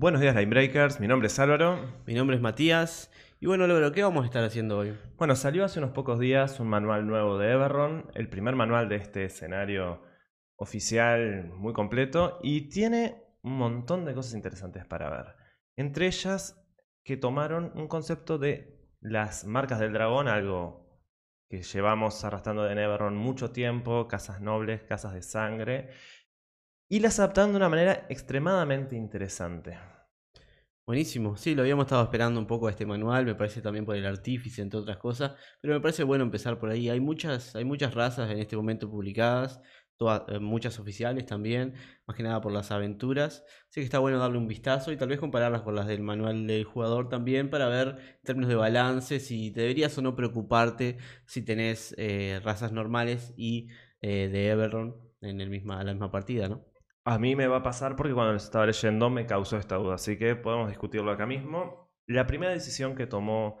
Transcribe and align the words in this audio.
Buenos 0.00 0.22
días, 0.22 0.34
Linebreakers. 0.34 0.98
Mi 0.98 1.06
nombre 1.06 1.26
es 1.26 1.38
Álvaro. 1.38 1.78
Mi 2.06 2.14
nombre 2.14 2.34
es 2.34 2.40
Matías. 2.40 3.12
Y 3.38 3.44
bueno, 3.44 3.64
Álvaro, 3.64 3.92
¿qué 3.92 4.02
vamos 4.02 4.22
a 4.22 4.24
estar 4.24 4.42
haciendo 4.42 4.78
hoy? 4.78 4.96
Bueno, 5.18 5.36
salió 5.36 5.62
hace 5.62 5.78
unos 5.78 5.90
pocos 5.90 6.18
días 6.18 6.58
un 6.58 6.68
manual 6.68 7.06
nuevo 7.06 7.36
de 7.36 7.52
Everron, 7.52 8.10
el 8.14 8.30
primer 8.30 8.56
manual 8.56 8.88
de 8.88 8.96
este 8.96 9.26
escenario 9.26 10.00
oficial 10.56 11.50
muy 11.54 11.74
completo, 11.74 12.38
y 12.42 12.70
tiene 12.70 13.24
un 13.42 13.58
montón 13.58 14.06
de 14.06 14.14
cosas 14.14 14.32
interesantes 14.32 14.86
para 14.86 15.10
ver. 15.10 15.26
Entre 15.76 16.06
ellas, 16.06 16.66
que 17.04 17.18
tomaron 17.18 17.70
un 17.74 17.86
concepto 17.86 18.38
de 18.38 18.80
las 19.02 19.44
marcas 19.44 19.80
del 19.80 19.92
dragón, 19.92 20.28
algo 20.28 20.80
que 21.50 21.60
llevamos 21.60 22.24
arrastrando 22.24 22.62
de 22.62 22.72
Everron 22.72 23.18
mucho 23.18 23.50
tiempo, 23.50 24.08
casas 24.08 24.40
nobles, 24.40 24.82
casas 24.82 25.12
de 25.12 25.20
sangre, 25.20 25.90
y 26.90 26.98
las 26.98 27.20
adaptaron 27.20 27.52
de 27.52 27.56
una 27.56 27.68
manera 27.68 28.04
extremadamente 28.08 28.96
interesante. 28.96 29.78
Buenísimo, 30.84 31.36
sí, 31.36 31.54
lo 31.54 31.62
habíamos 31.62 31.84
estado 31.84 32.02
esperando 32.02 32.40
un 32.40 32.48
poco 32.48 32.66
a 32.66 32.70
este 32.70 32.84
manual, 32.84 33.24
me 33.24 33.36
parece 33.36 33.62
también 33.62 33.84
por 33.86 33.94
el 33.94 34.04
artífice, 34.04 34.60
entre 34.60 34.80
otras 34.80 34.98
cosas, 34.98 35.34
pero 35.60 35.72
me 35.72 35.80
parece 35.80 36.02
bueno 36.02 36.24
empezar 36.24 36.58
por 36.58 36.68
ahí. 36.68 36.88
Hay 36.88 36.98
muchas, 36.98 37.54
hay 37.54 37.64
muchas 37.64 37.94
razas 37.94 38.28
en 38.32 38.38
este 38.40 38.56
momento 38.56 38.90
publicadas, 38.90 39.60
todas, 39.96 40.22
eh, 40.28 40.40
muchas 40.40 40.80
oficiales 40.80 41.26
también, 41.26 41.74
más 42.08 42.16
que 42.16 42.24
nada 42.24 42.40
por 42.40 42.50
las 42.50 42.72
aventuras. 42.72 43.44
Así 43.68 43.80
que 43.80 43.82
está 43.82 44.00
bueno 44.00 44.18
darle 44.18 44.38
un 44.38 44.48
vistazo 44.48 44.90
y 44.90 44.96
tal 44.96 45.10
vez 45.10 45.20
compararlas 45.20 45.62
con 45.62 45.76
las 45.76 45.86
del 45.86 46.02
manual 46.02 46.48
del 46.48 46.64
jugador 46.64 47.08
también 47.08 47.50
para 47.50 47.68
ver 47.68 47.88
en 47.88 48.22
términos 48.24 48.48
de 48.48 48.56
balance 48.56 49.20
si 49.20 49.50
deberías 49.50 49.96
o 49.96 50.02
no 50.02 50.16
preocuparte 50.16 50.98
si 51.24 51.42
tenés 51.42 51.94
eh, 51.98 52.40
razas 52.42 52.72
normales 52.72 53.32
y 53.36 53.68
eh, 54.00 54.28
de 54.28 54.48
Everron 54.48 54.96
en 55.20 55.40
el 55.40 55.50
misma, 55.50 55.84
la 55.84 55.92
misma 55.92 56.10
partida, 56.10 56.48
¿no? 56.48 56.69
A 57.04 57.18
mí 57.18 57.34
me 57.34 57.46
va 57.46 57.58
a 57.58 57.62
pasar 57.62 57.96
porque 57.96 58.12
cuando 58.12 58.34
los 58.34 58.44
estaba 58.44 58.66
leyendo 58.66 59.08
me 59.10 59.26
causó 59.26 59.56
esta 59.56 59.76
duda, 59.76 59.94
así 59.94 60.18
que 60.18 60.36
podemos 60.36 60.68
discutirlo 60.68 61.10
acá 61.10 61.26
mismo. 61.26 61.90
La 62.06 62.26
primera 62.26 62.52
decisión 62.52 62.94
que 62.94 63.06
tomó 63.06 63.58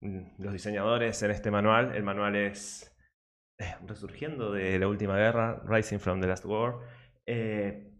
mm, 0.00 0.42
los 0.42 0.52
diseñadores 0.52 1.22
en 1.22 1.30
este 1.30 1.50
manual, 1.50 1.94
el 1.94 2.02
manual 2.02 2.36
es 2.36 2.94
eh, 3.58 3.76
resurgiendo 3.86 4.50
de 4.52 4.78
la 4.78 4.88
última 4.88 5.16
guerra, 5.16 5.62
Rising 5.66 5.98
from 5.98 6.20
the 6.20 6.26
Last 6.26 6.44
War, 6.44 6.80
eh, 7.26 7.92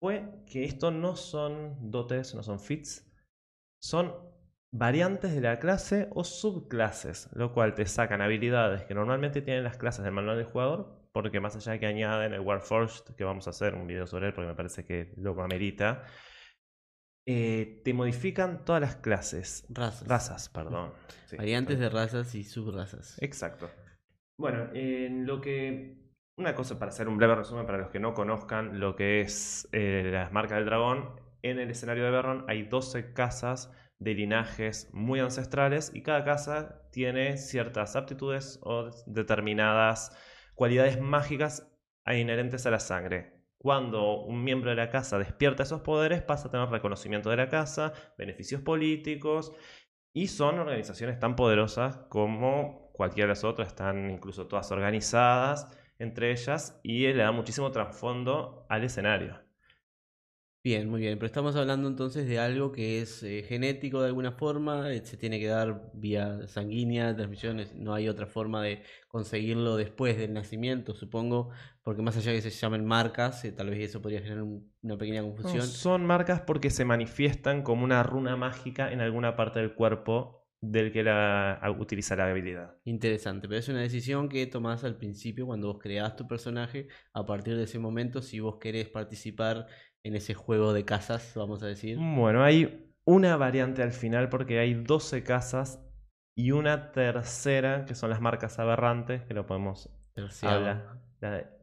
fue 0.00 0.42
que 0.46 0.64
esto 0.64 0.90
no 0.90 1.14
son 1.14 1.90
dotes, 1.90 2.34
no 2.34 2.42
son 2.42 2.58
fits, 2.58 3.08
son 3.80 4.14
variantes 4.72 5.34
de 5.34 5.40
la 5.40 5.58
clase 5.58 6.08
o 6.12 6.24
subclases, 6.24 7.30
lo 7.34 7.52
cual 7.52 7.74
te 7.74 7.86
sacan 7.86 8.22
habilidades 8.22 8.84
que 8.84 8.94
normalmente 8.94 9.42
tienen 9.42 9.64
las 9.64 9.76
clases 9.76 10.04
del 10.04 10.14
manual 10.14 10.36
del 10.36 10.46
jugador, 10.46 10.99
porque 11.12 11.40
más 11.40 11.56
allá 11.56 11.72
de 11.72 11.80
que 11.80 11.86
añaden 11.86 12.32
el 12.32 12.40
Warforged, 12.40 13.14
que 13.16 13.24
vamos 13.24 13.46
a 13.46 13.50
hacer 13.50 13.74
un 13.74 13.86
video 13.86 14.06
sobre 14.06 14.28
él 14.28 14.32
porque 14.32 14.48
me 14.48 14.54
parece 14.54 14.84
que 14.84 15.12
lo 15.16 15.40
amerita, 15.42 16.04
eh, 17.26 17.80
te 17.84 17.92
modifican 17.94 18.64
todas 18.64 18.80
las 18.80 18.96
clases. 18.96 19.66
Razas. 19.68 20.08
Razas, 20.08 20.48
perdón. 20.48 20.92
Variantes 21.36 21.78
de 21.78 21.88
razas 21.88 22.34
y 22.34 22.44
subrazas. 22.44 23.20
Exacto. 23.22 23.70
Bueno, 24.36 24.70
en 24.74 25.26
lo 25.26 25.40
que... 25.40 25.98
Una 26.36 26.54
cosa 26.54 26.78
para 26.78 26.90
hacer 26.90 27.06
un 27.06 27.18
breve 27.18 27.34
resumen 27.34 27.66
para 27.66 27.76
los 27.76 27.90
que 27.90 28.00
no 28.00 28.14
conozcan 28.14 28.80
lo 28.80 28.96
que 28.96 29.20
es 29.20 29.68
eh, 29.72 30.08
las 30.10 30.32
marcas 30.32 30.56
del 30.56 30.64
dragón. 30.64 31.20
En 31.42 31.58
el 31.58 31.70
escenario 31.70 32.04
de 32.04 32.10
Berron 32.10 32.44
hay 32.48 32.62
12 32.62 33.12
casas 33.12 33.70
de 33.98 34.14
linajes 34.14 34.88
muy 34.94 35.20
ancestrales 35.20 35.92
y 35.94 36.02
cada 36.02 36.24
casa 36.24 36.88
tiene 36.90 37.36
ciertas 37.36 37.94
aptitudes 37.94 38.58
o 38.62 38.90
determinadas 39.06 40.16
cualidades 40.60 41.00
mágicas 41.00 41.74
inherentes 42.04 42.66
a 42.66 42.70
la 42.70 42.80
sangre. 42.80 43.32
Cuando 43.56 44.20
un 44.20 44.44
miembro 44.44 44.68
de 44.68 44.76
la 44.76 44.90
casa 44.90 45.18
despierta 45.18 45.62
esos 45.62 45.80
poderes, 45.80 46.20
pasa 46.20 46.48
a 46.48 46.50
tener 46.50 46.68
reconocimiento 46.68 47.30
de 47.30 47.38
la 47.38 47.48
casa, 47.48 47.94
beneficios 48.18 48.60
políticos, 48.60 49.54
y 50.12 50.26
son 50.26 50.58
organizaciones 50.58 51.18
tan 51.18 51.34
poderosas 51.34 51.96
como 52.10 52.92
cualquiera 52.92 53.28
de 53.28 53.30
las 53.30 53.44
otras, 53.44 53.68
están 53.68 54.10
incluso 54.10 54.48
todas 54.48 54.70
organizadas 54.70 55.74
entre 55.98 56.30
ellas, 56.30 56.78
y 56.82 57.06
le 57.06 57.22
da 57.22 57.32
muchísimo 57.32 57.70
trasfondo 57.70 58.66
al 58.68 58.84
escenario. 58.84 59.40
Bien, 60.62 60.90
muy 60.90 61.00
bien, 61.00 61.18
pero 61.18 61.24
estamos 61.24 61.56
hablando 61.56 61.88
entonces 61.88 62.28
de 62.28 62.38
algo 62.38 62.70
que 62.70 63.00
es 63.00 63.22
eh, 63.22 63.42
genético 63.48 64.02
de 64.02 64.08
alguna 64.08 64.32
forma, 64.32 64.92
eh, 64.92 65.00
se 65.02 65.16
tiene 65.16 65.40
que 65.40 65.46
dar 65.46 65.90
vía 65.94 66.46
sanguínea, 66.48 67.16
transmisiones, 67.16 67.74
no 67.74 67.94
hay 67.94 68.10
otra 68.10 68.26
forma 68.26 68.62
de 68.62 68.82
conseguirlo 69.08 69.76
después 69.76 70.18
del 70.18 70.34
nacimiento, 70.34 70.92
supongo, 70.92 71.48
porque 71.82 72.02
más 72.02 72.18
allá 72.18 72.32
de 72.32 72.42
que 72.42 72.50
se 72.50 72.50
llamen 72.50 72.84
marcas, 72.84 73.42
eh, 73.46 73.52
tal 73.52 73.70
vez 73.70 73.88
eso 73.88 74.02
podría 74.02 74.20
generar 74.20 74.44
una 74.44 74.98
pequeña 74.98 75.22
confusión. 75.22 75.66
son 75.66 76.04
marcas 76.04 76.42
porque 76.42 76.68
se 76.68 76.84
manifiestan 76.84 77.62
como 77.62 77.82
una 77.82 78.02
runa 78.02 78.36
mágica 78.36 78.92
en 78.92 79.00
alguna 79.00 79.36
parte 79.36 79.60
del 79.60 79.72
cuerpo 79.72 80.40
del 80.60 80.92
que 80.92 81.02
la, 81.02 81.58
utiliza 81.78 82.16
la 82.16 82.28
habilidad. 82.28 82.76
Interesante, 82.84 83.48
pero 83.48 83.60
es 83.60 83.68
una 83.68 83.80
decisión 83.80 84.28
que 84.28 84.46
tomás 84.46 84.84
al 84.84 84.96
principio 84.96 85.46
cuando 85.46 85.68
vos 85.68 85.78
creás 85.80 86.16
tu 86.16 86.26
personaje, 86.26 86.88
a 87.14 87.24
partir 87.24 87.56
de 87.56 87.64
ese 87.64 87.78
momento, 87.78 88.20
si 88.20 88.40
vos 88.40 88.56
querés 88.60 88.88
participar 88.88 89.66
en 90.02 90.16
ese 90.16 90.34
juego 90.34 90.72
de 90.72 90.84
casas, 90.84 91.32
vamos 91.34 91.62
a 91.62 91.66
decir? 91.66 91.98
Bueno, 91.98 92.42
hay 92.42 92.92
una 93.04 93.36
variante 93.36 93.82
al 93.82 93.92
final 93.92 94.28
porque 94.28 94.58
hay 94.58 94.74
12 94.74 95.22
casas 95.22 95.80
y 96.34 96.52
una 96.52 96.92
tercera 96.92 97.84
que 97.84 97.94
son 97.94 98.10
las 98.10 98.20
marcas 98.20 98.58
aberrantes, 98.58 99.22
que 99.22 99.34
lo 99.34 99.46
podemos 99.46 99.90
hablar. 100.42 101.00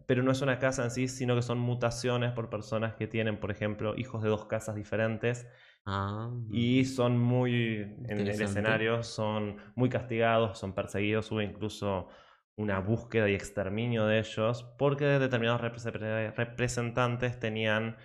Pero 0.06 0.24
no 0.24 0.32
es 0.32 0.42
una 0.42 0.60
casa 0.60 0.84
en 0.84 0.92
sí, 0.92 1.08
sino 1.08 1.36
que 1.36 1.42
son 1.42 1.60
mutaciones 1.60 2.32
por 2.32 2.50
personas 2.50 2.94
que 2.94 3.08
tienen, 3.08 3.40
por 3.40 3.52
ejemplo, 3.52 3.96
hijos 3.98 4.24
de 4.24 4.30
dos 4.30 4.46
casas 4.46 4.76
diferentes. 4.76 5.48
Ah, 5.86 6.30
y 6.52 6.86
son 6.86 7.18
muy, 7.18 7.96
en 8.08 8.20
el 8.20 8.42
escenario, 8.42 9.04
son 9.04 9.58
muy 9.76 9.90
castigados, 9.90 10.60
son 10.60 10.74
perseguidos, 10.74 11.32
hubo 11.32 11.42
incluso 11.42 12.08
una 12.56 12.80
búsqueda 12.80 13.30
y 13.30 13.36
exterminio 13.36 14.06
de 14.06 14.20
ellos, 14.20 14.64
porque 14.78 15.06
determinados 15.06 15.62
representantes 15.62 17.40
tenían 17.40 17.98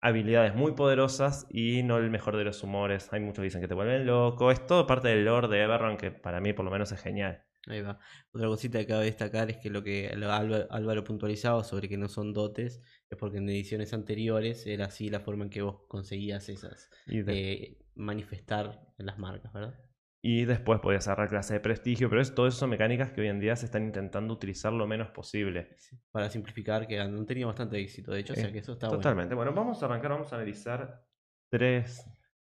habilidades 0.00 0.54
muy 0.54 0.72
poderosas 0.72 1.46
y 1.50 1.82
no 1.82 1.98
el 1.98 2.10
mejor 2.10 2.36
de 2.36 2.44
los 2.44 2.62
humores. 2.62 3.12
Hay 3.12 3.20
muchos 3.20 3.38
que 3.38 3.44
dicen 3.44 3.60
que 3.60 3.68
te 3.68 3.74
vuelven 3.74 4.06
loco. 4.06 4.50
Es 4.50 4.66
todo 4.66 4.86
parte 4.86 5.08
del 5.08 5.24
lore 5.24 5.48
de 5.48 5.62
Everron 5.62 5.96
que 5.96 6.10
para 6.10 6.40
mí 6.40 6.52
por 6.52 6.64
lo 6.64 6.70
menos 6.70 6.92
es 6.92 7.00
genial. 7.00 7.44
Ahí 7.66 7.82
va. 7.82 7.98
Otra 8.32 8.48
cosita 8.48 8.78
que 8.78 8.86
cabe 8.86 9.04
destacar 9.04 9.50
es 9.50 9.58
que 9.58 9.68
lo 9.68 9.82
que 9.82 10.08
Álvaro 10.08 11.04
puntualizaba 11.04 11.64
sobre 11.64 11.88
que 11.88 11.98
no 11.98 12.08
son 12.08 12.32
dotes 12.32 12.80
es 13.10 13.18
porque 13.18 13.38
en 13.38 13.48
ediciones 13.48 13.92
anteriores 13.92 14.66
era 14.66 14.86
así 14.86 15.10
la 15.10 15.20
forma 15.20 15.44
en 15.44 15.50
que 15.50 15.62
vos 15.62 15.82
conseguías 15.86 16.48
esas. 16.48 16.88
Eh, 17.06 17.78
manifestar 17.94 18.80
en 18.98 19.06
las 19.06 19.18
marcas, 19.18 19.52
¿verdad? 19.52 19.74
Y 20.20 20.44
después 20.44 20.80
podías 20.80 21.06
agarrar 21.06 21.28
clase 21.28 21.54
de 21.54 21.60
prestigio, 21.60 22.08
pero 22.08 22.20
es 22.20 22.34
todo 22.34 22.48
eso 22.48 22.58
son 22.58 22.70
mecánicas 22.70 23.12
que 23.12 23.20
hoy 23.20 23.28
en 23.28 23.38
día 23.38 23.54
se 23.54 23.66
están 23.66 23.84
intentando 23.84 24.34
utilizar 24.34 24.72
lo 24.72 24.86
menos 24.86 25.10
posible. 25.10 25.76
para 26.10 26.28
simplificar, 26.28 26.86
que 26.86 26.98
han 26.98 27.24
tenido 27.26 27.46
bastante 27.46 27.78
éxito, 27.78 28.12
de 28.12 28.20
hecho, 28.20 28.32
o 28.32 28.36
sea 28.36 28.50
que 28.50 28.58
eso 28.58 28.72
está 28.72 28.88
Totalmente. 28.88 29.34
Bueno. 29.34 29.52
vamos 29.52 29.82
a 29.82 29.86
arrancar, 29.86 30.10
vamos 30.10 30.32
a 30.32 30.36
analizar 30.36 31.04
tres 31.50 32.04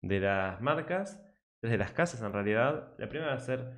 de 0.03 0.21
las 0.21 0.61
marcas, 0.61 1.23
tres 1.61 1.73
de 1.73 1.79
las 1.79 1.93
casas 1.93 2.21
en 2.21 2.33
realidad. 2.33 2.93
La 2.99 3.09
primera 3.09 3.31
va 3.31 3.37
a 3.37 3.41
ser, 3.41 3.71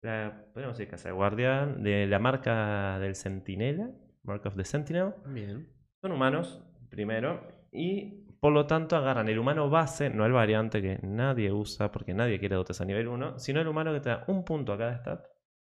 la, 0.00 0.46
podríamos 0.52 0.78
decir 0.78 0.90
casa 0.90 1.08
de 1.08 1.14
guardián, 1.14 1.82
de 1.82 2.06
la 2.06 2.18
marca 2.18 2.98
del 2.98 3.14
Sentinela, 3.14 3.90
Mark 4.22 4.46
of 4.46 4.56
the 4.56 4.64
Sentinel. 4.64 5.12
Bien. 5.26 5.68
Son 6.00 6.12
humanos, 6.12 6.62
primero, 6.88 7.46
y 7.70 8.23
por 8.44 8.52
lo 8.52 8.66
tanto, 8.66 8.94
agarran 8.94 9.26
el 9.30 9.38
humano 9.38 9.70
base, 9.70 10.10
no 10.10 10.26
el 10.26 10.32
variante 10.32 10.82
que 10.82 10.98
nadie 11.02 11.50
usa 11.50 11.90
porque 11.90 12.12
nadie 12.12 12.38
quiere 12.38 12.56
dotes 12.56 12.78
a 12.78 12.84
nivel 12.84 13.08
1, 13.08 13.38
sino 13.38 13.58
el 13.58 13.66
humano 13.66 13.90
que 13.94 14.00
te 14.00 14.10
da 14.10 14.24
un 14.28 14.44
punto 14.44 14.74
a 14.74 14.76
cada 14.76 14.98
stat. 14.98 15.26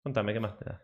Contame, 0.02 0.34
¿qué 0.34 0.40
más 0.40 0.54
te 0.58 0.66
da? 0.66 0.82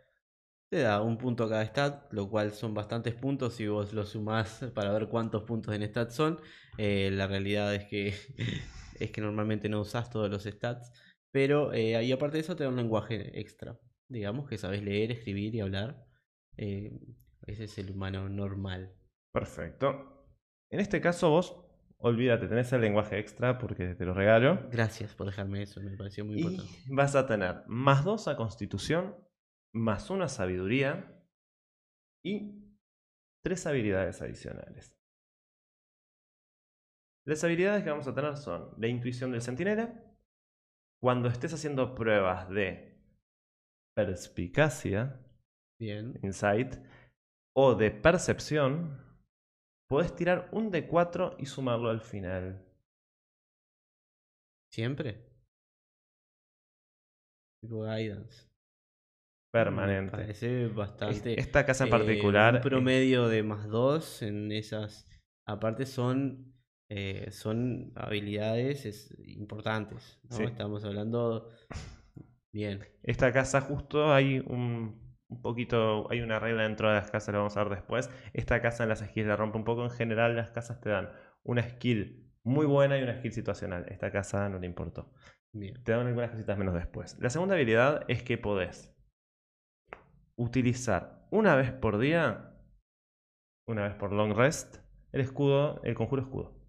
Te 0.71 0.79
da 0.79 1.03
un 1.03 1.19
punto 1.19 1.45
a 1.45 1.49
cada 1.51 1.63
stat, 1.67 2.11
lo 2.11 2.31
cual 2.31 2.53
son 2.53 2.73
bastantes 2.73 3.15
puntos 3.15 3.53
si 3.53 3.67
vos 3.67 3.93
lo 3.93 4.07
sumás 4.07 4.65
para 4.75 4.95
ver 4.95 5.09
cuántos 5.09 5.43
puntos 5.43 5.75
en 5.75 5.83
stat 5.83 6.09
son. 6.09 6.41
Eh, 6.79 7.11
la 7.13 7.27
realidad 7.27 7.75
es 7.75 7.85
que, 7.85 8.15
es 8.99 9.11
que 9.11 9.21
normalmente 9.21 9.69
no 9.69 9.83
usás 9.83 10.09
todos 10.09 10.31
los 10.31 10.45
stats, 10.45 10.91
pero 11.33 11.75
eh, 11.75 11.97
ahí 11.97 12.13
aparte 12.13 12.39
de 12.39 12.45
eso 12.45 12.57
te 12.57 12.65
da 12.65 12.71
un 12.71 12.77
lenguaje 12.77 13.39
extra. 13.39 13.79
Digamos 14.09 14.49
que 14.49 14.57
sabes 14.57 14.83
leer, 14.83 15.13
escribir 15.13 15.55
y 15.55 15.61
hablar. 15.61 16.03
Eh, 16.57 16.99
ese 17.43 17.65
es 17.65 17.77
el 17.77 17.91
humano 17.91 18.31
normal. 18.31 18.95
Perfecto. 19.31 20.15
En 20.71 20.81
este 20.81 21.03
caso 21.03 21.29
vos 21.29 21.64
olvídate, 22.05 22.49
tenés 22.49 22.73
el 22.73 22.83
lenguaje 22.83 23.19
extra 23.19 23.59
porque 23.59 23.95
te 23.95 24.05
lo 24.05 24.13
regalo. 24.13 24.69
Gracias 24.71 25.15
por 25.15 25.27
dejarme 25.27 25.63
eso, 25.63 25.81
me 25.81 25.97
pareció 25.97 26.25
muy 26.25 26.39
importante. 26.39 26.73
Y 26.87 26.95
vas 26.95 27.17
a 27.17 27.27
tener 27.27 27.63
más 27.67 28.05
dos 28.05 28.29
a 28.29 28.37
constitución, 28.37 29.17
más 29.73 30.11
una 30.11 30.29
sabiduría 30.29 31.27
y 32.23 32.63
tres 33.43 33.67
habilidades 33.67 34.21
adicionales. 34.21 34.95
Las 37.27 37.43
habilidades 37.43 37.83
que 37.83 37.91
vamos 37.91 38.07
a 38.07 38.15
tener 38.15 38.37
son 38.37 38.75
la 38.77 38.87
intuición 38.87 39.33
del 39.33 39.41
centinela. 39.41 39.99
Cuando 41.03 41.29
estés 41.29 41.55
haciendo 41.55 41.95
pruebas 41.95 42.51
de 42.51 43.03
perspicacia, 43.97 45.21
Bien. 45.81 46.19
insight, 46.23 46.75
o 47.57 47.75
de 47.75 47.91
percepción, 47.91 49.01
Podés 49.95 50.17
tirar 50.17 50.49
un 50.51 50.73
D4 50.73 51.37
y 51.39 51.47
sumarlo 51.47 51.89
al 51.89 52.01
final. 52.01 52.61
¿Siempre? 54.73 55.25
Tipo 57.63 57.85
guidance. 57.85 58.49
Me 59.53 59.61
Permanente. 59.61 60.11
parece 60.11 60.67
bastante. 60.67 61.39
Esta 61.39 61.65
casa 61.65 61.85
en 61.85 61.89
eh, 61.89 61.91
particular. 61.93 62.57
un 62.57 62.61
promedio 62.61 63.29
de 63.29 63.45
más 63.45 63.69
dos 63.69 64.21
en 64.23 64.51
esas. 64.51 65.09
Aparte 65.47 65.87
son. 65.87 66.53
eh, 66.91 67.31
son 67.31 67.93
habilidades 67.95 68.85
es- 68.87 69.15
importantes. 69.29 70.19
¿no? 70.29 70.37
Sí. 70.39 70.43
Estamos 70.43 70.85
hablando. 70.85 71.51
Bien. 72.53 72.85
Esta 73.05 73.33
casa 73.33 73.61
justo 73.61 74.13
hay 74.13 74.41
un, 74.41 75.04
un 75.35 75.43
poquito, 75.43 76.11
hay 76.11 76.21
una 76.21 76.39
regla 76.39 76.63
dentro 76.63 76.89
de 76.89 76.95
las 76.95 77.11
casas, 77.11 77.33
lo 77.33 77.39
vamos 77.39 77.57
a 77.57 77.65
ver 77.65 77.75
después. 77.75 78.11
Esta 78.33 78.61
casa 78.63 78.85
en 78.85 78.89
las 78.89 79.01
skills 79.01 79.27
la 79.27 79.37
rompe 79.37 79.59
un 79.59 79.65
poco. 79.65 79.85
En 79.85 79.91
general 79.91 80.37
las 80.37 80.51
casas 80.51 80.81
te 80.81 80.91
dan 80.91 81.11
una 81.43 81.63
skill 81.63 82.33
muy 82.45 82.67
buena 82.67 82.99
y 82.99 83.03
una 83.03 83.17
skill 83.17 83.33
situacional. 83.33 83.87
Esta 83.89 84.11
casa 84.11 84.49
no 84.49 84.59
le 84.59 84.67
importó. 84.67 85.13
Bien. 85.53 85.83
Te 85.85 85.93
dan 85.93 86.07
algunas 86.07 86.31
cositas 86.31 86.59
menos 86.59 86.75
después. 86.75 87.19
La 87.21 87.31
segunda 87.31 87.55
habilidad 87.55 88.05
es 88.09 88.23
que 88.23 88.39
podés 88.39 88.95
utilizar 90.37 91.27
una 91.31 91.55
vez 91.55 91.73
por 91.73 91.99
día, 91.99 92.53
una 93.67 93.85
vez 93.85 93.95
por 93.95 94.13
long 94.13 94.37
rest, 94.37 94.79
el 95.13 95.21
escudo, 95.21 95.81
el 95.85 95.95
conjuro 95.95 96.23
escudo. 96.23 96.65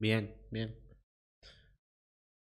Bien, 0.00 0.34
bien. 0.50 0.76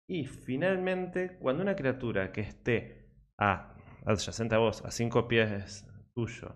Y 0.07 0.25
finalmente, 0.25 1.37
cuando 1.39 1.63
una 1.63 1.75
criatura 1.75 2.31
que 2.31 2.41
esté 2.41 3.09
a, 3.37 3.72
adyacente 4.05 4.55
a 4.55 4.59
vos, 4.59 4.83
a 4.85 4.91
5 4.91 5.27
pies 5.27 5.87
tuyo, 6.15 6.55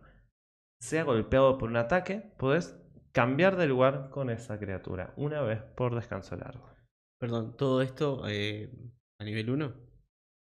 sea 0.82 1.04
golpeado 1.04 1.58
por 1.58 1.70
un 1.70 1.78
ataque, 1.78 2.34
podés 2.38 2.80
cambiar 3.12 3.56
de 3.56 3.68
lugar 3.68 4.10
con 4.10 4.30
esa 4.30 4.60
criatura 4.60 5.14
una 5.18 5.42
vez 5.42 5.62
por 5.62 5.96
descanso 5.96 6.36
largo. 6.36 6.70
Perdón, 7.20 7.58
todo 7.58 7.82
esto 7.82 8.24
eh, 8.28 8.70
a 9.20 9.24
nivel 9.24 9.50
1. 9.50 9.74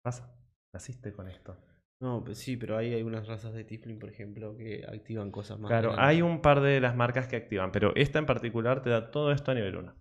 ¿Pasa? 0.03 0.35
Naciste 0.73 1.11
con 1.13 1.27
esto. 1.27 1.57
No, 2.01 2.23
pues 2.23 2.37
sí, 2.37 2.55
pero 2.55 2.77
hay 2.77 2.93
algunas 2.93 3.27
razas 3.27 3.53
de 3.53 3.65
Tiflin, 3.65 3.99
por 3.99 4.09
ejemplo, 4.09 4.55
que 4.55 4.85
activan 4.87 5.31
cosas 5.31 5.59
más. 5.59 5.69
Claro, 5.69 5.91
grandes. 5.91 6.07
hay 6.07 6.21
un 6.21 6.41
par 6.41 6.61
de 6.61 6.79
las 6.79 6.95
marcas 6.95 7.27
que 7.27 7.35
activan, 7.35 7.71
pero 7.71 7.93
esta 7.95 8.19
en 8.19 8.25
particular 8.25 8.81
te 8.81 8.89
da 8.89 9.11
todo 9.11 9.31
esto 9.31 9.51
a 9.51 9.55
nivel 9.55 9.75
1. 9.75 9.95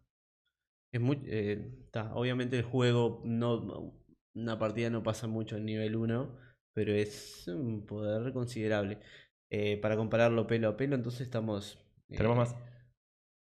Es 0.92 1.00
muy, 1.00 1.20
eh, 1.26 1.88
ta, 1.90 2.14
obviamente 2.14 2.56
el 2.58 2.64
juego 2.64 3.20
no 3.24 3.94
una 4.34 4.58
partida 4.58 4.90
no 4.90 5.02
pasa 5.02 5.26
mucho 5.26 5.56
en 5.56 5.64
nivel 5.64 5.96
1, 5.96 6.36
pero 6.78 6.92
es 6.94 7.48
un 7.48 7.84
poder 7.84 8.32
considerable. 8.32 8.98
Eh, 9.50 9.78
para 9.78 9.96
compararlo 9.96 10.46
pelo 10.46 10.68
a 10.68 10.76
pelo, 10.76 10.94
entonces 10.94 11.22
estamos. 11.22 11.84
Tenemos 12.08 12.36
eh, 12.36 12.38
más. 12.38 12.56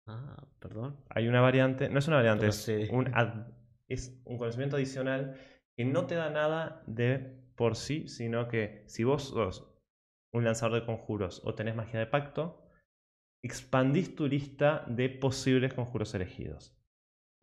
Ah, 0.07 0.47
perdón. 0.61 0.97
Hay 1.09 1.27
una 1.27 1.41
variante, 1.41 1.89
no 1.89 1.99
es 1.99 2.07
una 2.07 2.19
variante, 2.19 2.47
es 2.47 2.69
un, 2.93 3.13
ad- 3.13 3.49
es 3.89 4.23
un 4.25 4.39
conocimiento 4.39 4.77
adicional 4.77 5.37
que 5.77 5.85
no 5.85 6.07
te 6.07 6.15
da 6.15 6.31
nada 6.31 6.85
de 6.87 7.19
por 7.57 7.75
sí, 7.75 8.07
sino 8.07 8.47
que 8.47 8.85
si 8.87 9.03
vos 9.03 9.25
sos 9.25 9.69
un 10.33 10.45
lanzador 10.45 10.79
de 10.81 10.87
conjuros 10.87 11.43
o 11.45 11.57
tenés 11.57 11.75
magia 11.75 11.99
de 11.99 12.07
pacto, 12.07 12.63
expandís 13.43 14.15
tu 14.15 14.29
lista 14.29 14.85
de 14.87 15.09
posibles 15.09 15.75
conjuros 15.75 16.15
elegidos 16.15 16.76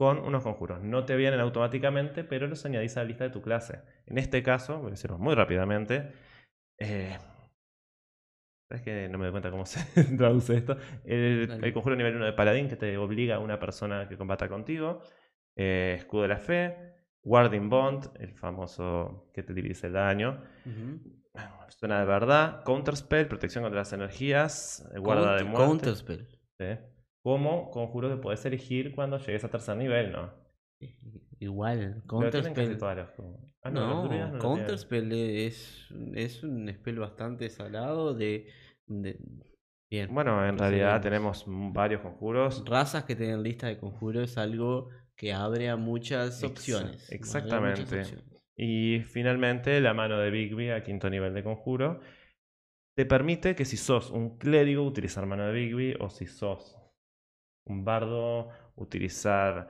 con 0.03 0.19
unos 0.19 0.43
conjuros. 0.43 0.81
No 0.81 1.05
te 1.05 1.15
vienen 1.15 1.39
automáticamente, 1.39 2.23
pero 2.23 2.47
los 2.47 2.65
añadís 2.65 2.97
a 2.97 3.01
la 3.01 3.05
lista 3.05 3.23
de 3.23 3.29
tu 3.29 3.41
clase. 3.41 3.79
En 4.05 4.17
este 4.17 4.43
caso, 4.43 4.79
voy 4.79 4.87
a 4.87 4.91
decirlo 4.91 5.17
muy 5.17 5.33
rápidamente, 5.33 6.11
eh, 6.77 7.17
es 8.69 8.81
que 8.81 9.07
no 9.07 9.17
me 9.17 9.25
doy 9.25 9.31
cuenta 9.31 9.51
cómo 9.51 9.65
se 9.65 10.03
traduce 10.17 10.55
esto. 10.55 10.77
El, 11.05 11.71
conjuro 11.73 11.95
nivel 11.95 12.15
1 12.15 12.25
de 12.25 12.33
paladín 12.33 12.67
que 12.67 12.75
te 12.75 12.97
obliga 12.97 13.35
a 13.35 13.39
una 13.39 13.59
persona 13.59 14.07
que 14.07 14.17
combata 14.17 14.47
contigo. 14.49 15.01
eh, 15.55 15.95
escudo 15.97 16.23
de 16.23 16.27
la 16.29 16.37
fe. 16.37 16.93
Guarding 17.21 17.69
Bond, 17.69 18.09
el 18.19 18.33
famoso 18.33 19.31
que 19.33 19.43
te 19.43 19.53
divide 19.53 19.77
el 19.83 19.93
daño. 19.93 20.43
Ujú. 20.65 20.99
Suena 21.69 21.99
de 21.99 22.05
verdad. 22.05 22.63
Counterspell, 22.63 23.27
protección 23.27 23.63
contra 23.63 23.81
las 23.81 23.93
energías. 23.93 24.85
eh, 24.93 24.99
Guarda 24.99 25.35
de 25.35 25.43
muerte. 25.43 25.67
Counterspell. 25.67 26.27
¿sí? 26.59 26.65
Como 27.23 27.71
conjuro 27.71 28.09
que 28.09 28.17
puedes 28.21 28.45
elegir 28.45 28.93
cuando 28.93 29.17
llegues 29.17 29.43
a 29.43 29.49
tercer 29.49 29.77
nivel, 29.77 30.11
¿no? 30.11 30.31
Igual, 31.39 32.03
Counterspell. 32.05 32.77
Ah, 33.63 33.69
No, 33.71 34.07
no. 34.29 34.39
Counterspell 34.39 35.11
es, 35.11 35.87
es 36.13 36.43
un 36.43 36.71
spell 36.71 36.99
bastante 36.99 37.49
salado 37.49 38.13
de, 38.13 38.47
de- 38.87 39.17
Bien. 39.89 40.13
Bueno, 40.13 40.45
en 40.45 40.57
realidad 40.57 41.01
tenemos 41.01 41.45
varios 41.47 42.01
conjuros. 42.01 42.63
Razas 42.65 43.03
que 43.03 43.15
tienen 43.15 43.43
lista 43.43 43.67
de 43.67 43.77
conjuros 43.77 44.31
es 44.31 44.37
algo 44.37 44.89
que 45.15 45.33
abre 45.33 45.69
a 45.69 45.75
muchas 45.75 46.43
opciones. 46.43 46.93
muchas 46.93 47.11
exactamente. 47.11 47.99
opciones. 47.99 48.43
Y 48.55 49.01
finalmente, 49.01 49.79
la 49.81 49.93
mano 49.93 50.17
de 50.17 50.31
Bigby 50.31 50.71
a 50.71 50.83
quinto 50.83 51.09
nivel 51.09 51.33
de 51.33 51.43
conjuro 51.43 51.99
te 52.95 53.05
permite 53.05 53.55
que 53.55 53.65
si 53.65 53.77
sos 53.77 54.09
un 54.11 54.37
clérigo, 54.37 54.83
utilizar 54.83 55.25
mano 55.25 55.45
de 55.47 55.53
Bigby, 55.53 55.95
o 55.99 56.09
si 56.09 56.27
sos 56.27 56.77
un 57.65 57.83
bardo, 57.85 58.49
utilizar. 58.75 59.67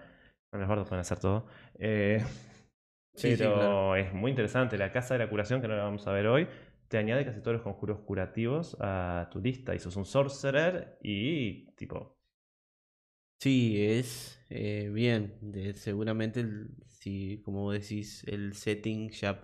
Bueno, 0.52 0.64
los 0.66 0.70
bardos 0.70 0.88
pueden 0.90 1.02
hacer 1.02 1.20
todo. 1.20 1.46
Eh, 1.80 2.24
Sí, 3.16 3.34
sí, 3.34 3.50
pero 3.50 3.52
claro. 3.52 3.96
es 3.96 4.14
muy 4.14 4.32
interesante. 4.32 4.78
La 4.78 4.92
casa 4.92 5.16
de 5.16 5.20
la 5.20 5.30
curación, 5.30 5.62
que 5.62 5.68
no 5.68 5.76
la 5.76 5.84
vamos 5.84 6.08
a 6.08 6.12
ver 6.14 6.28
hoy, 6.28 6.48
te 6.90 6.98
añade 6.98 7.26
casi 7.26 7.42
todos 7.42 7.56
los 7.56 7.64
conjuros 7.64 8.00
curativos 8.02 8.78
a 8.82 9.30
tu 9.32 9.40
lista. 9.42 9.76
Y 9.76 9.80
sos 9.80 9.96
un 9.98 10.06
sorcerer 10.06 10.98
y 11.04 11.68
tipo. 11.76 12.18
Sí, 13.40 13.82
es 13.84 14.40
eh, 14.50 14.90
bien. 14.94 15.38
de- 15.42 15.74
seguramente, 15.74 16.40
el- 16.40 16.70
si 16.88 17.42
como 17.44 17.72
decís, 17.72 18.24
el 18.28 18.54
setting 18.56 19.10
ya. 19.12 19.42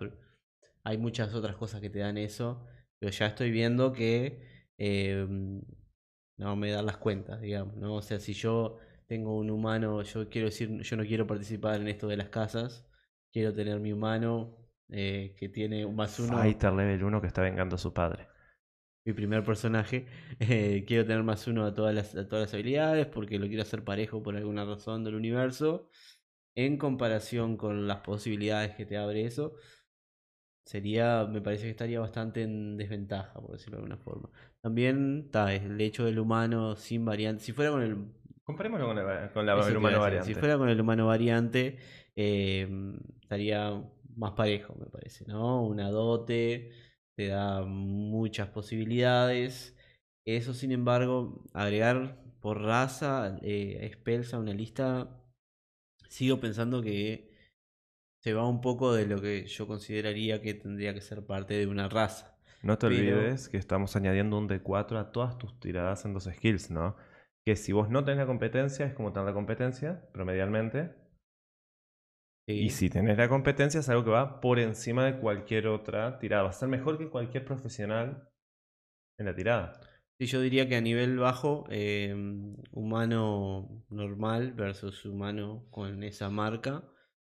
Hay 0.83 0.97
muchas 0.97 1.33
otras 1.35 1.55
cosas 1.57 1.81
que 1.81 1.89
te 1.89 1.99
dan 1.99 2.17
eso, 2.17 2.65
pero 2.99 3.11
ya 3.11 3.27
estoy 3.27 3.51
viendo 3.51 3.93
que 3.93 4.41
eh, 4.77 5.27
no 6.39 6.55
me 6.55 6.71
dan 6.71 6.85
las 6.85 6.97
cuentas, 6.97 7.41
digamos, 7.41 7.75
¿no? 7.75 7.95
O 7.95 8.01
sea, 8.01 8.19
si 8.19 8.33
yo 8.33 8.77
tengo 9.05 9.37
un 9.37 9.49
humano, 9.51 10.01
yo 10.03 10.29
quiero 10.29 10.47
decir, 10.47 10.81
yo 10.81 10.97
no 10.97 11.03
quiero 11.03 11.27
participar 11.27 11.81
en 11.81 11.89
esto 11.89 12.07
de 12.07 12.15
las 12.15 12.29
casas, 12.29 12.87
quiero 13.31 13.53
tener 13.53 13.79
mi 13.79 13.91
humano 13.91 14.57
eh, 14.89 15.35
que 15.37 15.49
tiene 15.49 15.85
un 15.85 15.97
más 15.97 16.17
uno. 16.19 16.37
Fighter 16.37 16.71
level 16.71 17.03
1 17.03 17.21
que 17.21 17.27
está 17.27 17.41
vengando 17.41 17.75
a 17.75 17.77
su 17.77 17.93
padre. 17.93 18.27
mi 19.05 19.13
primer 19.13 19.43
personaje. 19.43 20.07
eh, 20.39 20.85
quiero 20.87 21.05
tener 21.05 21.23
más 21.23 21.45
uno 21.47 21.65
a 21.65 21.73
todas, 21.73 21.93
las, 21.93 22.15
a 22.15 22.27
todas 22.27 22.45
las 22.45 22.53
habilidades 22.53 23.05
porque 23.07 23.37
lo 23.37 23.47
quiero 23.47 23.63
hacer 23.63 23.83
parejo 23.83 24.23
por 24.23 24.37
alguna 24.37 24.63
razón 24.63 25.03
del 25.03 25.15
universo. 25.15 25.89
En 26.55 26.77
comparación 26.77 27.57
con 27.57 27.85
las 27.85 27.99
posibilidades 27.99 28.75
que 28.75 28.85
te 28.85 28.97
abre 28.97 29.25
eso, 29.25 29.55
sería, 30.69 31.25
me 31.25 31.41
parece 31.41 31.63
que 31.63 31.71
estaría 31.71 31.99
bastante 31.99 32.43
en 32.43 32.77
desventaja, 32.77 33.39
por 33.41 33.51
decirlo 33.51 33.77
de 33.77 33.83
alguna 33.83 33.97
forma. 33.97 34.29
También 34.61 35.23
está 35.25 35.53
el 35.53 35.79
hecho 35.81 36.05
del 36.05 36.19
humano 36.19 36.75
sin 36.75 37.05
variante. 37.05 37.43
Si 37.43 37.51
fuera 37.53 37.71
con 37.71 37.81
el 37.81 37.97
Comparémoslo 38.43 38.87
con, 38.87 38.95
la, 38.95 39.31
con 39.31 39.45
la- 39.45 39.67
el 39.67 39.77
humano 39.77 39.99
variante. 39.99 40.27
Si 40.27 40.35
fuera 40.35 40.57
con 40.57 40.69
el 40.69 40.79
humano 40.79 41.07
variante, 41.07 41.77
eh, 42.15 42.67
estaría 43.21 43.83
más 44.15 44.31
parejo, 44.33 44.75
me 44.79 44.85
parece, 44.87 45.25
¿no? 45.25 45.63
Una 45.65 45.89
dote 45.89 46.71
te 47.15 47.27
da 47.27 47.63
muchas 47.63 48.47
posibilidades. 48.49 49.75
Eso, 50.25 50.53
sin 50.53 50.71
embargo, 50.71 51.43
agregar 51.53 52.23
por 52.41 52.61
raza 52.61 53.37
eh, 53.41 53.89
spells 53.93 54.33
a 54.33 54.39
una 54.39 54.53
lista, 54.53 55.21
sigo 56.09 56.39
pensando 56.39 56.81
que 56.81 57.28
se 58.21 58.33
va 58.33 58.47
un 58.47 58.61
poco 58.61 58.93
de 58.93 59.05
lo 59.05 59.21
que 59.21 59.45
yo 59.47 59.67
consideraría 59.67 60.41
que 60.41 60.53
tendría 60.53 60.93
que 60.93 61.01
ser 61.01 61.25
parte 61.25 61.53
de 61.55 61.67
una 61.67 61.87
raza. 61.89 62.37
No 62.61 62.77
te 62.77 62.87
Pero- 62.89 63.17
olvides 63.17 63.47
que 63.49 63.57
estamos 63.57 63.95
añadiendo 63.95 64.37
un 64.37 64.47
D4 64.49 64.97
a 64.99 65.11
todas 65.11 65.37
tus 65.37 65.57
tiradas 65.59 66.03
en 66.05 66.13
dos 66.13 66.25
skills, 66.25 66.71
¿no? 66.71 66.95
Que 67.45 67.55
si 67.55 67.71
vos 67.71 67.89
no 67.89 68.03
tenés 68.03 68.19
la 68.19 68.25
competencia, 68.25 68.85
es 68.85 68.93
como 68.93 69.13
tener 69.13 69.27
la 69.27 69.33
competencia, 69.33 70.09
promedialmente. 70.11 70.93
Y 72.47 72.71
si 72.71 72.89
tenés 72.89 73.17
la 73.17 73.29
competencia, 73.29 73.79
es 73.79 73.89
algo 73.89 74.03
que 74.03 74.09
va 74.09 74.41
por 74.41 74.57
encima 74.59 75.05
de 75.05 75.19
cualquier 75.19 75.67
otra 75.67 76.17
tirada. 76.19 76.43
Va 76.43 76.49
a 76.49 76.53
ser 76.53 76.67
mejor 76.67 76.97
que 76.97 77.09
cualquier 77.09 77.45
profesional 77.45 78.27
en 79.19 79.25
la 79.27 79.35
tirada. 79.35 79.79
Sí, 80.19 80.25
yo 80.25 80.41
diría 80.41 80.67
que 80.67 80.75
a 80.75 80.81
nivel 80.81 81.17
bajo, 81.19 81.65
eh, 81.69 82.13
humano 82.71 83.85
normal 83.89 84.53
versus 84.53 85.05
humano 85.05 85.67
con 85.69 86.03
esa 86.03 86.29
marca, 86.29 86.83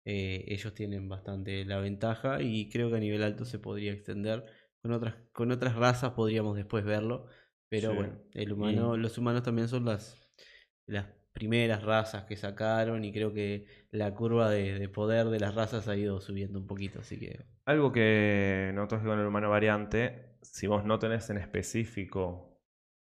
eh, 0.05 0.45
ellos 0.49 0.75
tienen 0.75 1.09
bastante 1.09 1.65
la 1.65 1.79
ventaja 1.79 2.43
y 2.43 2.69
creo 2.71 2.91
que 2.91 2.97
a 2.97 3.01
nivel 3.01 3.23
alto 3.23 3.45
se 3.45 3.59
podría 3.59 3.93
extender. 3.93 4.45
Con 4.83 4.93
otras, 4.93 5.15
con 5.33 5.51
otras 5.53 5.77
razas 5.77 6.13
podríamos 6.13 6.57
después 6.57 6.85
verlo, 6.85 7.27
pero 7.69 7.89
Sí. 7.89 7.95
bueno, 7.95 8.19
el 8.35 8.53
humano, 8.53 8.97
Y- 8.97 8.99
los 8.99 9.17
humanos 9.19 9.43
también 9.45 9.69
son 9.69 9.85
las, 9.85 10.29
las 10.87 11.07
primeras 11.33 11.83
razas 11.85 12.25
que 12.25 12.37
sacaron 12.37 13.05
y 13.05 13.13
creo 13.13 13.33
que 13.33 13.67
la 13.91 14.15
curva 14.15 14.51
de, 14.51 14.79
de 14.79 14.89
poder 14.89 15.29
de 15.29 15.41
las 15.41 15.55
razas 15.55 15.89
ha 15.89 15.97
ido 15.97 16.21
subiendo 16.21 16.59
un 16.59 16.67
poquito, 16.67 17.01
así 17.01 17.19
que 17.19 17.47
Algo 17.65 17.93
que 17.93 18.73
que 18.75 18.89
con 19.07 19.19
el 19.21 19.27
humano 19.27 19.51
variante, 19.51 20.37
si 20.43 20.67
vos 20.67 20.85
no 20.85 20.99
tenés 20.99 21.31
en 21.31 21.39
específico 21.39 22.61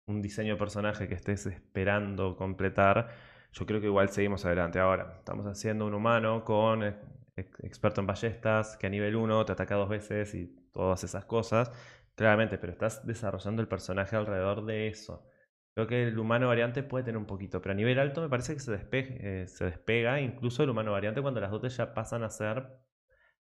un 0.06 0.22
diseño 0.22 0.54
de 0.54 0.58
personaje 0.58 1.08
que 1.08 1.14
estés 1.14 1.46
esperando 1.46 2.36
completar, 2.36 3.10
yo 3.54 3.66
creo 3.66 3.80
que 3.80 3.86
igual 3.86 4.08
seguimos 4.10 4.44
adelante 4.44 4.78
ahora. 4.80 5.14
Estamos 5.18 5.46
haciendo 5.46 5.86
un 5.86 5.94
humano 5.94 6.44
con 6.44 6.82
ex- 6.84 7.60
experto 7.64 8.00
en 8.00 8.06
ballestas 8.06 8.76
que 8.76 8.86
a 8.86 8.90
nivel 8.90 9.16
1 9.16 9.44
te 9.44 9.52
ataca 9.52 9.76
dos 9.76 9.88
veces 9.88 10.34
y 10.34 10.46
todas 10.72 11.04
esas 11.04 11.24
cosas. 11.24 11.70
Claramente, 12.16 12.58
pero 12.58 12.72
estás 12.72 13.06
desarrollando 13.06 13.62
el 13.62 13.68
personaje 13.68 14.16
alrededor 14.16 14.64
de 14.64 14.88
eso. 14.88 15.26
Creo 15.74 15.86
que 15.88 16.04
el 16.08 16.18
humano 16.18 16.48
variante 16.48 16.82
puede 16.84 17.04
tener 17.04 17.18
un 17.18 17.26
poquito, 17.26 17.60
pero 17.60 17.72
a 17.72 17.76
nivel 17.76 17.98
alto 17.98 18.20
me 18.22 18.28
parece 18.28 18.54
que 18.54 18.60
se, 18.60 18.74
eh, 18.92 19.46
despega 19.60 20.20
incluso 20.20 20.62
el 20.62 20.70
humano 20.70 20.92
variante 20.92 21.20
cuando 21.22 21.40
las 21.40 21.50
dotes 21.50 21.76
ya 21.76 21.94
pasan 21.94 22.22
a 22.22 22.30
ser. 22.30 22.68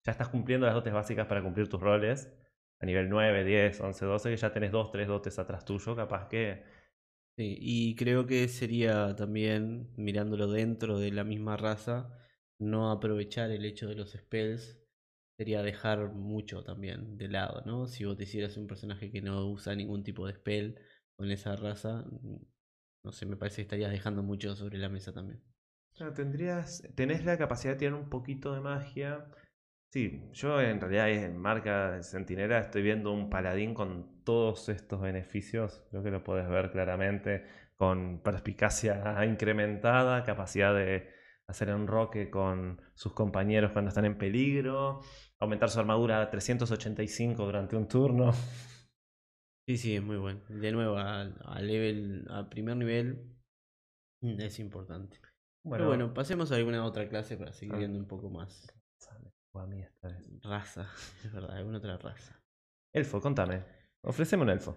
Ya 0.05 0.13
estás 0.13 0.29
cumpliendo 0.29 0.67
las 0.67 0.75
dotes 0.75 0.93
básicas 0.93 1.27
para 1.27 1.43
cumplir 1.43 1.69
tus 1.69 1.81
roles. 1.81 2.33
A 2.81 2.87
nivel 2.87 3.09
9, 3.09 3.45
10, 3.45 3.81
11, 3.81 4.05
12, 4.05 4.31
que 4.31 4.37
ya 4.37 4.53
tenés 4.53 4.73
2, 4.73 4.91
3 4.91 5.07
dotes 5.09 5.39
atrás 5.39 5.65
tuyo, 5.65 5.95
capaz 5.97 6.29
que. 6.29 6.65
Sí, 7.37 7.57
y 7.59 7.97
creo 7.97 8.27
que 8.27 8.47
sería 8.49 9.17
también, 9.17 9.91
mirándolo 9.97 10.51
dentro 10.51 10.99
de 10.99 11.11
la 11.13 11.25
misma 11.25 11.57
raza, 11.57 12.13
no 12.59 12.91
aprovechar 12.91 13.51
el 13.51 13.65
hecho 13.65 13.89
de 13.89 13.95
los 13.95 14.13
spells, 14.13 14.79
sería 15.39 15.63
dejar 15.63 16.13
mucho 16.13 16.63
también 16.63 17.17
de 17.17 17.29
lado, 17.29 17.63
¿no? 17.65 17.87
Si 17.87 18.05
vos 18.05 18.17
te 18.19 18.25
hicieras 18.25 18.57
un 18.59 18.67
personaje 18.67 19.11
que 19.11 19.23
no 19.23 19.49
usa 19.51 19.75
ningún 19.75 20.05
tipo 20.05 20.27
de 20.27 20.35
spell 20.35 20.79
con 21.17 21.31
esa 21.31 21.57
raza, 21.57 22.05
no 23.03 23.13
sé, 23.13 23.27
me 23.27 23.37
parece 23.37 23.57
que 23.57 23.63
estarías 23.63 23.91
dejando 23.91 24.23
mucho 24.23 24.55
sobre 24.55 24.79
la 24.79 24.91
mesa 24.91 25.13
también. 25.13 25.43
Tendrías, 26.15 26.83
tenés 26.95 27.25
la 27.25 27.39
capacidad 27.39 27.73
de 27.73 27.79
tirar 27.79 27.95
un 27.95 28.09
poquito 28.09 28.55
de 28.55 28.61
magia. 28.61 29.27
Sí, 29.93 30.31
yo 30.33 30.59
en 30.59 30.81
realidad 30.81 31.11
en 31.11 31.37
marca 31.37 31.91
de 31.91 32.03
centinela 32.03 32.59
estoy 32.61 32.81
viendo 32.81 33.13
un 33.13 33.29
paladín 33.29 33.75
con 33.75 34.25
todos 34.25 34.71
estos 34.71 35.03
beneficios. 35.03 35.85
Creo 35.91 36.03
que 36.03 36.11
lo 36.11 36.25
puedes 36.25 36.49
ver 36.49 36.71
claramente. 36.71 37.45
Con 37.77 38.23
perspicacia 38.23 39.23
incrementada, 39.27 40.25
capacidad 40.25 40.75
de 40.75 41.11
hacer 41.47 41.69
enroque 41.69 42.31
con 42.31 42.81
sus 42.95 43.13
compañeros 43.13 43.73
cuando 43.73 43.91
están 43.91 44.07
en 44.07 44.17
peligro, 44.17 45.01
aumentar 45.39 45.69
su 45.69 45.79
armadura 45.81 46.23
a 46.23 46.31
385 46.31 47.45
durante 47.45 47.77
un 47.77 47.87
turno. 47.87 48.33
Sí, 49.67 49.77
sí, 49.77 49.97
es 49.97 50.03
muy 50.03 50.17
bueno. 50.17 50.41
De 50.49 50.73
nuevo, 50.73 50.97
al 50.97 51.39
a 51.45 51.61
level, 51.61 52.27
primer 52.49 52.77
nivel, 52.77 53.37
es 54.23 54.59
importante. 54.59 55.19
Pero 55.69 55.87
bueno, 55.87 56.15
pasemos 56.15 56.51
a 56.51 56.57
alguna 56.57 56.85
otra 56.85 57.09
clase 57.09 57.37
para 57.37 57.53
seguir 57.53 57.75
Ah. 57.75 57.79
viendo 57.79 57.99
un 57.99 58.07
poco 58.07 58.31
más. 58.31 58.67
O 59.53 59.61
a 59.61 59.67
mí 59.67 59.81
esta 59.81 60.09
vez. 60.09 60.31
Raza, 60.43 60.91
es 61.25 61.33
verdad, 61.33 61.57
alguna 61.57 61.79
otra 61.79 61.97
raza. 61.99 62.41
Elfo, 62.93 63.21
contame. 63.21 63.63
Ofreceme 64.03 64.43
un 64.43 64.51
elfo. 64.51 64.77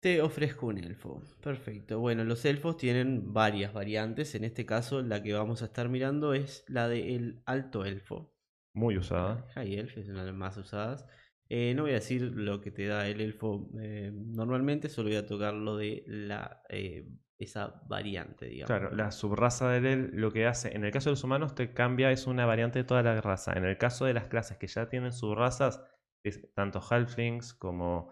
Te 0.00 0.22
ofrezco 0.22 0.66
un 0.66 0.78
elfo. 0.78 1.22
Perfecto. 1.42 1.98
Bueno, 1.98 2.24
los 2.24 2.44
elfos 2.44 2.76
tienen 2.76 3.32
varias 3.32 3.72
variantes. 3.72 4.34
En 4.34 4.44
este 4.44 4.64
caso, 4.64 5.02
la 5.02 5.22
que 5.22 5.32
vamos 5.32 5.62
a 5.62 5.66
estar 5.66 5.88
mirando 5.88 6.34
es 6.34 6.64
la 6.68 6.88
del 6.88 7.42
alto 7.46 7.84
elfo. 7.84 8.32
Muy 8.74 8.96
usada. 8.96 9.46
High 9.54 9.74
elf 9.74 9.98
es 9.98 10.08
una 10.08 10.20
de 10.20 10.26
las 10.26 10.36
más 10.36 10.56
usadas. 10.56 11.04
Eh, 11.48 11.72
no 11.74 11.82
voy 11.82 11.92
a 11.92 11.94
decir 11.94 12.22
lo 12.22 12.60
que 12.60 12.70
te 12.70 12.86
da 12.86 13.08
el 13.08 13.20
elfo 13.22 13.70
eh, 13.80 14.12
normalmente, 14.12 14.90
solo 14.90 15.08
voy 15.08 15.16
a 15.16 15.26
tocar 15.26 15.54
lo 15.54 15.78
de 15.78 16.04
la 16.06 16.62
eh, 16.68 17.08
esa 17.38 17.80
variante, 17.86 18.46
digamos. 18.46 18.66
Claro, 18.66 18.94
la 18.94 19.12
subraza 19.12 19.70
del 19.70 19.86
él 19.86 20.10
lo 20.14 20.32
que 20.32 20.46
hace, 20.46 20.74
en 20.74 20.84
el 20.84 20.90
caso 20.90 21.10
de 21.10 21.12
los 21.12 21.24
humanos, 21.24 21.54
te 21.54 21.72
cambia, 21.72 22.10
es 22.10 22.26
una 22.26 22.46
variante 22.46 22.80
de 22.80 22.84
toda 22.84 23.02
la 23.02 23.20
raza. 23.20 23.52
En 23.52 23.64
el 23.64 23.78
caso 23.78 24.04
de 24.04 24.14
las 24.14 24.24
clases 24.24 24.56
que 24.58 24.66
ya 24.66 24.88
tienen 24.88 25.12
subrazas, 25.12 25.80
es 26.24 26.52
tanto 26.54 26.80
halflings 26.80 27.54
como 27.54 28.10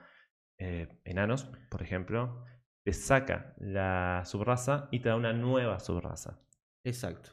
eh, 0.58 0.88
enanos, 1.04 1.50
por 1.70 1.82
ejemplo, 1.82 2.44
te 2.84 2.92
saca 2.92 3.54
la 3.58 4.22
subraza 4.24 4.88
y 4.92 5.00
te 5.00 5.08
da 5.08 5.16
una 5.16 5.32
nueva 5.32 5.80
subraza. 5.80 6.40
Exacto. 6.84 7.30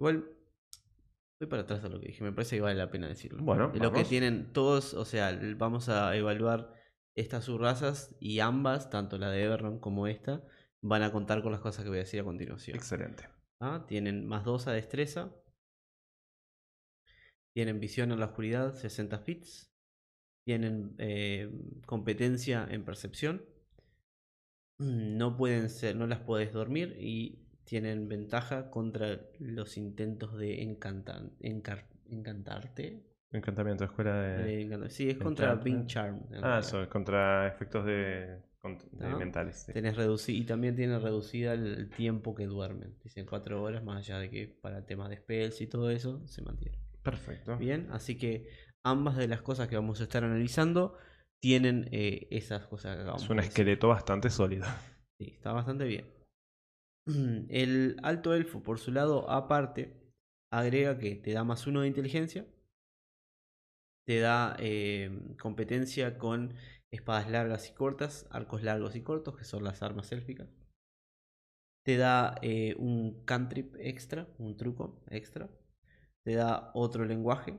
Igual, 0.00 0.24
voy 1.40 1.48
para 1.48 1.62
atrás 1.62 1.82
de 1.82 1.90
lo 1.90 2.00
que 2.00 2.08
dije, 2.08 2.24
me 2.24 2.32
parece 2.32 2.56
que 2.56 2.62
vale 2.62 2.74
la 2.74 2.90
pena 2.90 3.06
decirlo. 3.06 3.42
Bueno, 3.42 3.72
lo 3.72 3.92
que 3.92 4.04
tienen 4.04 4.52
todos, 4.52 4.94
o 4.94 5.04
sea, 5.04 5.38
vamos 5.56 5.88
a 5.88 6.14
evaluar 6.16 6.74
estas 7.14 7.44
subrazas 7.44 8.16
y 8.20 8.40
ambas, 8.40 8.90
tanto 8.90 9.16
la 9.18 9.30
de 9.30 9.44
Everron 9.44 9.78
como 9.78 10.08
esta, 10.08 10.42
van 10.82 11.02
a 11.02 11.12
contar 11.12 11.42
con 11.42 11.52
las 11.52 11.60
cosas 11.60 11.82
que 11.84 11.88
voy 11.90 11.98
a 11.98 12.02
decir 12.02 12.20
a 12.20 12.24
continuación. 12.24 12.76
Excelente. 12.76 13.28
¿Ah? 13.60 13.84
Tienen 13.88 14.26
más 14.26 14.44
2 14.44 14.66
a 14.68 14.72
destreza. 14.72 15.34
Tienen 17.54 17.80
visión 17.80 18.12
en 18.12 18.20
la 18.20 18.26
oscuridad, 18.26 18.74
60 18.74 19.18
fits. 19.18 19.72
Tienen 20.46 20.94
eh, 20.98 21.50
competencia 21.86 22.66
en 22.70 22.84
percepción. 22.84 23.44
No 24.78 25.36
pueden 25.36 25.68
ser, 25.70 25.96
no 25.96 26.06
las 26.06 26.20
puedes 26.20 26.52
dormir 26.52 26.96
y 27.00 27.44
tienen 27.64 28.08
ventaja 28.08 28.70
contra 28.70 29.20
los 29.40 29.76
intentos 29.76 30.38
de 30.38 30.62
encar- 30.62 31.88
encantarte. 32.08 33.04
Encantamiento, 33.32 33.84
escuela 33.84 34.22
de. 34.22 34.88
Sí, 34.88 35.10
es 35.10 35.18
contra 35.18 35.52
enchantment. 35.52 35.86
Charm. 35.88 36.24
Ah, 36.42 36.60
eso, 36.60 36.88
contra 36.88 37.48
efectos 37.48 37.84
de 37.84 38.40
¿No? 38.92 39.18
mentales. 39.18 39.64
sí. 39.66 39.72
Tenés 39.72 39.96
reduci- 39.96 40.34
y 40.34 40.44
también 40.44 40.76
tiene 40.76 40.98
reducida 40.98 41.52
el, 41.54 41.90
tiempo 41.90 42.34
que 42.34 42.46
duermen. 42.46 42.94
Dicen 43.02 43.26
4 43.26 43.62
horas, 43.62 43.82
más 43.84 43.98
allá 43.98 44.18
de 44.18 44.30
que 44.30 44.48
para 44.48 44.84
temas 44.84 45.08
de 45.10 45.16
spells 45.16 45.60
y 45.60 45.66
todo 45.66 45.90
eso 45.90 46.26
se 46.26 46.42
mantiene. 46.42 46.78
Perfecto. 47.02 47.56
Bien, 47.56 47.88
así 47.90 48.16
que 48.16 48.48
ambas 48.84 49.16
de 49.16 49.28
las 49.28 49.42
cosas 49.42 49.68
que 49.68 49.76
vamos 49.76 50.00
a 50.00 50.04
estar 50.04 50.24
analizando 50.24 50.96
tienen 51.40 51.88
eh, 51.92 52.26
esas 52.30 52.66
cosas 52.66 52.96
que 52.96 53.02
acabamos 53.02 53.24
Es 53.24 53.30
un 53.30 53.40
esqueleto 53.40 53.88
bastante 53.88 54.30
sólido. 54.30 54.66
Sí, 55.18 55.32
está 55.34 55.52
bastante 55.52 55.84
bien. 55.84 56.06
El 57.48 57.96
alto 58.02 58.34
elfo, 58.34 58.62
por 58.62 58.78
su 58.78 58.92
lado, 58.92 59.30
aparte, 59.30 59.94
agrega 60.50 60.98
que 60.98 61.14
te 61.16 61.32
da 61.32 61.44
más 61.44 61.66
uno 61.66 61.82
de 61.82 61.88
inteligencia, 61.88 62.46
te 64.06 64.20
da 64.20 64.56
eh, 64.58 65.10
competencia 65.38 66.16
con 66.16 66.54
espadas 66.92 67.30
largas 67.30 67.68
y 67.70 67.74
cortas, 67.74 68.26
arcos 68.30 68.62
largos 68.62 68.96
y 68.96 69.02
cortos, 69.02 69.36
que 69.36 69.44
son 69.44 69.64
las 69.64 69.82
armas 69.82 70.10
élficas. 70.12 70.48
Te 71.84 71.96
da 71.96 72.36
eh, 72.42 72.74
un 72.78 73.24
cantrip 73.24 73.74
extra, 73.78 74.28
un 74.38 74.56
truco 74.56 75.02
extra. 75.08 75.48
Te 76.24 76.34
da 76.34 76.70
otro 76.74 77.04
lenguaje. 77.04 77.58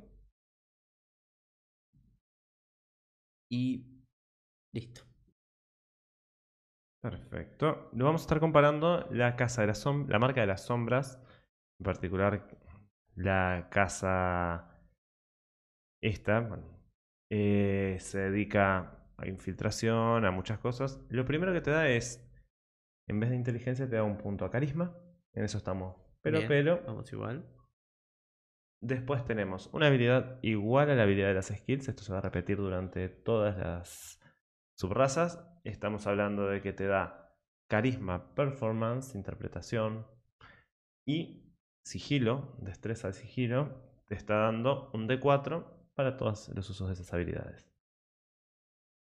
Y 3.51 3.86
listo. 4.74 5.01
Perfecto. 7.01 7.89
Lo 7.93 8.05
vamos 8.05 8.21
a 8.21 8.25
estar 8.25 8.39
comparando 8.39 9.07
la 9.12 9.36
casa 9.36 9.62
de 9.62 9.67
las 9.67 9.86
la 9.86 10.19
marca 10.19 10.41
de 10.41 10.48
las 10.48 10.65
sombras, 10.65 11.19
en 11.79 11.86
particular 11.86 12.59
la 13.15 13.67
casa 13.71 14.69
esta, 16.01 16.50
eh, 17.29 17.98
se 18.00 18.19
dedica 18.19 18.98
a 19.19 19.27
infiltración, 19.27 20.25
a 20.25 20.31
muchas 20.31 20.59
cosas. 20.59 20.99
Lo 21.09 21.25
primero 21.25 21.53
que 21.53 21.61
te 21.61 21.71
da 21.71 21.88
es, 21.89 22.27
en 23.07 23.19
vez 23.19 23.29
de 23.29 23.35
inteligencia, 23.35 23.89
te 23.89 23.95
da 23.95 24.03
un 24.03 24.17
punto 24.17 24.45
a 24.45 24.51
carisma. 24.51 24.95
En 25.33 25.43
eso 25.43 25.57
estamos. 25.57 25.95
Pero, 26.21 26.39
Bien, 26.39 26.47
pero, 26.47 26.81
Vamos 26.85 27.11
igual. 27.13 27.45
Después 28.81 29.25
tenemos 29.25 29.69
una 29.73 29.88
habilidad 29.88 30.39
igual 30.41 30.89
a 30.89 30.95
la 30.95 31.03
habilidad 31.03 31.27
de 31.27 31.33
las 31.33 31.47
skills. 31.47 31.89
Esto 31.89 32.03
se 32.03 32.13
va 32.13 32.19
a 32.19 32.21
repetir 32.21 32.57
durante 32.57 33.09
todas 33.09 33.57
las 33.57 34.21
subrazas. 34.77 35.45
Estamos 35.65 36.07
hablando 36.07 36.47
de 36.47 36.61
que 36.61 36.71
te 36.71 36.88
da 36.88 37.35
carisma, 37.67 38.33
performance, 38.35 39.15
interpretación 39.15 40.07
y 41.05 41.53
sigilo, 41.83 42.55
destreza 42.61 43.07
de 43.07 43.13
sigilo. 43.13 43.81
Te 44.07 44.15
está 44.15 44.35
dando 44.35 44.89
un 44.93 45.07
D4 45.07 45.65
para 45.93 46.15
todos 46.15 46.49
los 46.49 46.69
usos 46.69 46.88
de 46.88 46.93
esas 46.93 47.13
habilidades. 47.13 47.68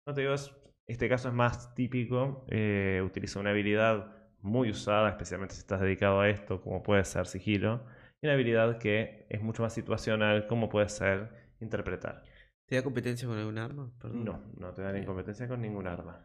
No 0.06 0.14
te 0.14 0.22
digo, 0.22 0.34
es- 0.34 0.52
este 0.86 1.08
caso 1.08 1.28
es 1.28 1.34
más 1.34 1.74
típico. 1.74 2.44
eh, 2.48 3.02
utiliza 3.04 3.40
una 3.40 3.50
habilidad 3.50 4.16
muy 4.40 4.70
usada, 4.70 5.08
especialmente 5.08 5.54
si 5.54 5.60
estás 5.60 5.80
dedicado 5.80 6.20
a 6.20 6.28
esto, 6.28 6.60
como 6.60 6.82
puede 6.82 7.04
ser 7.04 7.26
sigilo. 7.26 7.84
Y 8.20 8.26
una 8.26 8.34
habilidad 8.34 8.78
que 8.78 9.26
es 9.28 9.40
mucho 9.40 9.62
más 9.62 9.72
situacional, 9.72 10.46
como 10.48 10.68
puede 10.68 10.88
ser 10.88 11.52
interpretar. 11.60 12.24
¿Te 12.66 12.76
da 12.76 12.82
competencia 12.82 13.28
con 13.28 13.38
algún 13.38 13.58
arma? 13.58 13.92
Perdón. 14.00 14.24
No, 14.24 14.44
no 14.56 14.72
te 14.72 14.82
da 14.82 14.92
ni 14.92 15.04
competencia 15.04 15.46
con 15.46 15.60
ningún 15.60 15.86
arma. 15.86 16.24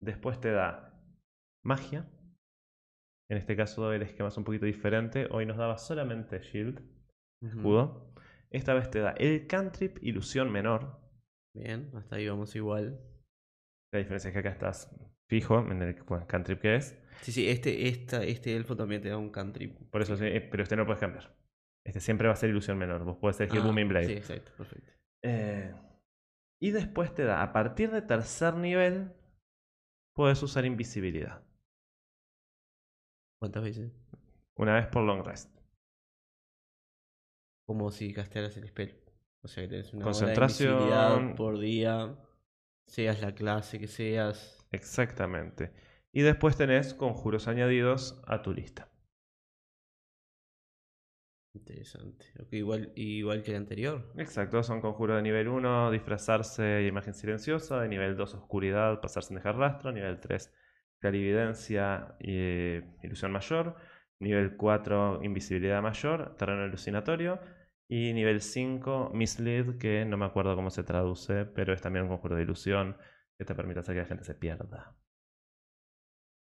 Después 0.00 0.40
te 0.40 0.50
da 0.50 0.98
magia. 1.62 2.08
En 3.28 3.38
este 3.38 3.56
caso 3.56 3.92
el 3.92 4.02
esquema 4.02 4.28
es 4.28 4.36
un 4.36 4.44
poquito 4.44 4.66
diferente. 4.66 5.28
Hoy 5.30 5.46
nos 5.46 5.56
daba 5.56 5.78
solamente 5.78 6.40
shield, 6.40 6.80
escudo. 7.42 8.14
Esta 8.50 8.74
vez 8.74 8.90
te 8.90 9.00
da 9.00 9.12
el 9.12 9.46
cantrip 9.46 9.98
ilusión 10.02 10.50
menor. 10.50 11.00
Bien, 11.54 11.90
hasta 11.94 12.16
ahí 12.16 12.28
vamos 12.28 12.54
igual. 12.56 13.00
La 13.92 13.98
diferencia 13.98 14.28
es 14.28 14.32
que 14.32 14.38
acá 14.40 14.50
estás 14.50 14.90
fijo 15.28 15.58
en 15.60 15.82
el 15.82 16.04
cantrip 16.26 16.60
que 16.60 16.76
es. 16.76 16.98
Sí, 17.20 17.32
sí, 17.32 17.48
este, 17.48 17.88
esta, 17.88 18.24
este 18.24 18.56
elfo 18.56 18.76
también 18.76 19.02
te 19.02 19.08
da 19.08 19.18
un 19.18 19.30
cantrip. 19.30 19.78
Por 19.90 20.02
eso 20.02 20.16
sí, 20.16 20.24
eh, 20.24 20.40
pero 20.40 20.62
este 20.62 20.76
no 20.76 20.82
lo 20.82 20.86
puedes 20.86 21.00
cambiar. 21.00 21.34
Este 21.84 22.00
siempre 22.00 22.26
va 22.28 22.34
a 22.34 22.36
ser 22.36 22.50
ilusión 22.50 22.78
menor. 22.78 23.04
Vos 23.04 23.18
podés 23.18 23.40
elegir 23.40 23.60
Ah, 23.60 23.64
Booming 23.64 23.88
Blade. 23.88 24.06
Sí, 24.06 24.12
exacto, 24.12 24.52
perfecto. 24.56 24.92
Eh, 25.24 25.74
y 26.60 26.70
después 26.70 27.14
te 27.14 27.24
da, 27.24 27.42
a 27.42 27.52
partir 27.52 27.90
de 27.90 28.02
tercer 28.02 28.54
nivel, 28.54 29.12
puedes 30.14 30.42
usar 30.42 30.64
invisibilidad. 30.64 31.44
¿Cuántas 33.40 33.62
veces? 33.64 33.92
Una 34.56 34.74
vez 34.74 34.86
por 34.86 35.02
long 35.02 35.24
rest. 35.24 35.50
Como 37.66 37.90
si 37.90 38.12
castearas 38.12 38.56
el 38.56 38.68
spell. 38.68 39.01
O 39.42 39.48
sea 39.48 39.64
que 39.64 39.68
tenés 39.68 39.92
una 39.92 40.04
Concentración. 40.04 40.74
hora 40.74 40.84
de 40.84 41.14
invisibilidad 41.16 41.36
por 41.36 41.58
día, 41.58 42.16
seas 42.86 43.20
la 43.20 43.34
clase 43.34 43.78
que 43.78 43.88
seas. 43.88 44.64
Exactamente. 44.70 45.72
Y 46.12 46.22
después 46.22 46.56
tenés 46.56 46.94
conjuros 46.94 47.48
añadidos 47.48 48.22
a 48.26 48.42
tu 48.42 48.52
lista. 48.52 48.88
Interesante. 51.54 52.26
Igual, 52.50 52.92
igual 52.96 53.42
que 53.42 53.50
el 53.50 53.58
anterior. 53.58 54.10
Exacto, 54.16 54.62
son 54.62 54.80
conjuros 54.80 55.16
de 55.16 55.22
nivel 55.22 55.48
1, 55.48 55.90
disfrazarse 55.90 56.82
y 56.82 56.86
imagen 56.86 57.12
silenciosa, 57.12 57.80
de 57.80 57.88
nivel 57.88 58.16
2, 58.16 58.34
oscuridad, 58.34 59.00
pasar 59.02 59.22
sin 59.22 59.36
dejar 59.36 59.56
rastro, 59.56 59.92
nivel 59.92 60.18
3, 60.18 60.50
clarividencia 60.98 62.16
y 62.20 62.30
eh, 62.36 62.96
ilusión 63.02 63.32
mayor, 63.32 63.76
nivel 64.18 64.56
4, 64.56 65.20
invisibilidad 65.24 65.82
mayor, 65.82 66.34
terreno 66.36 66.62
alucinatorio, 66.62 67.38
y 67.88 68.12
nivel 68.14 68.40
5, 68.42 69.10
mislead, 69.14 69.78
que 69.78 70.04
no 70.04 70.16
me 70.16 70.26
acuerdo 70.26 70.56
cómo 70.56 70.70
se 70.70 70.82
traduce, 70.84 71.44
pero 71.46 71.72
es 71.74 71.80
también 71.82 72.04
un 72.04 72.10
conjuro 72.10 72.36
de 72.36 72.42
ilusión 72.42 72.96
que 73.38 73.44
te 73.44 73.54
permite 73.54 73.80
hacer 73.80 73.94
que 73.94 74.00
la 74.02 74.06
gente 74.08 74.24
se 74.24 74.34
pierda. 74.34 74.96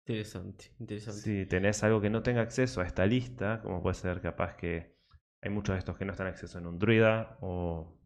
Interesante, 0.06 0.74
interesante. 0.82 1.30
Si 1.30 1.46
tenés 1.46 1.84
algo 1.84 2.00
que 2.00 2.10
no 2.10 2.24
tenga 2.24 2.40
acceso 2.42 2.80
a 2.82 2.86
esta 2.86 3.06
lista, 3.06 3.62
como 3.62 3.82
puede 3.82 3.96
ser 3.96 4.22
capaz 4.22 4.56
que 4.56 4.96
hay 5.42 5.50
muchos 5.52 5.74
de 5.76 5.80
estos 5.80 5.98
que 5.98 6.06
no 6.06 6.12
están 6.12 6.28
acceso 6.28 6.58
en 6.58 6.68
un 6.68 6.80
druida 6.80 7.38
o 7.42 8.00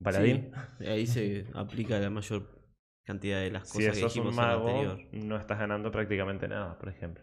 un 0.00 0.04
paladín. 0.04 0.38
Sí, 0.38 0.86
ahí 0.86 1.06
se 1.06 1.46
aplica 1.54 1.98
la 2.00 2.08
mayor 2.10 2.62
cantidad 3.04 3.40
de 3.40 3.50
las 3.50 3.66
Si 3.70 3.82
cosas 3.82 3.94
que 3.94 3.94
sos 3.94 4.16
dijimos 4.16 4.32
un 4.32 4.34
en 4.40 4.48
el 4.48 4.52
mago, 4.52 4.56
anterior. 4.56 5.00
no 5.12 5.36
estás 5.36 5.58
ganando 5.58 5.90
prácticamente 5.92 6.48
nada, 6.48 6.78
por 6.78 6.88
ejemplo. 6.88 7.22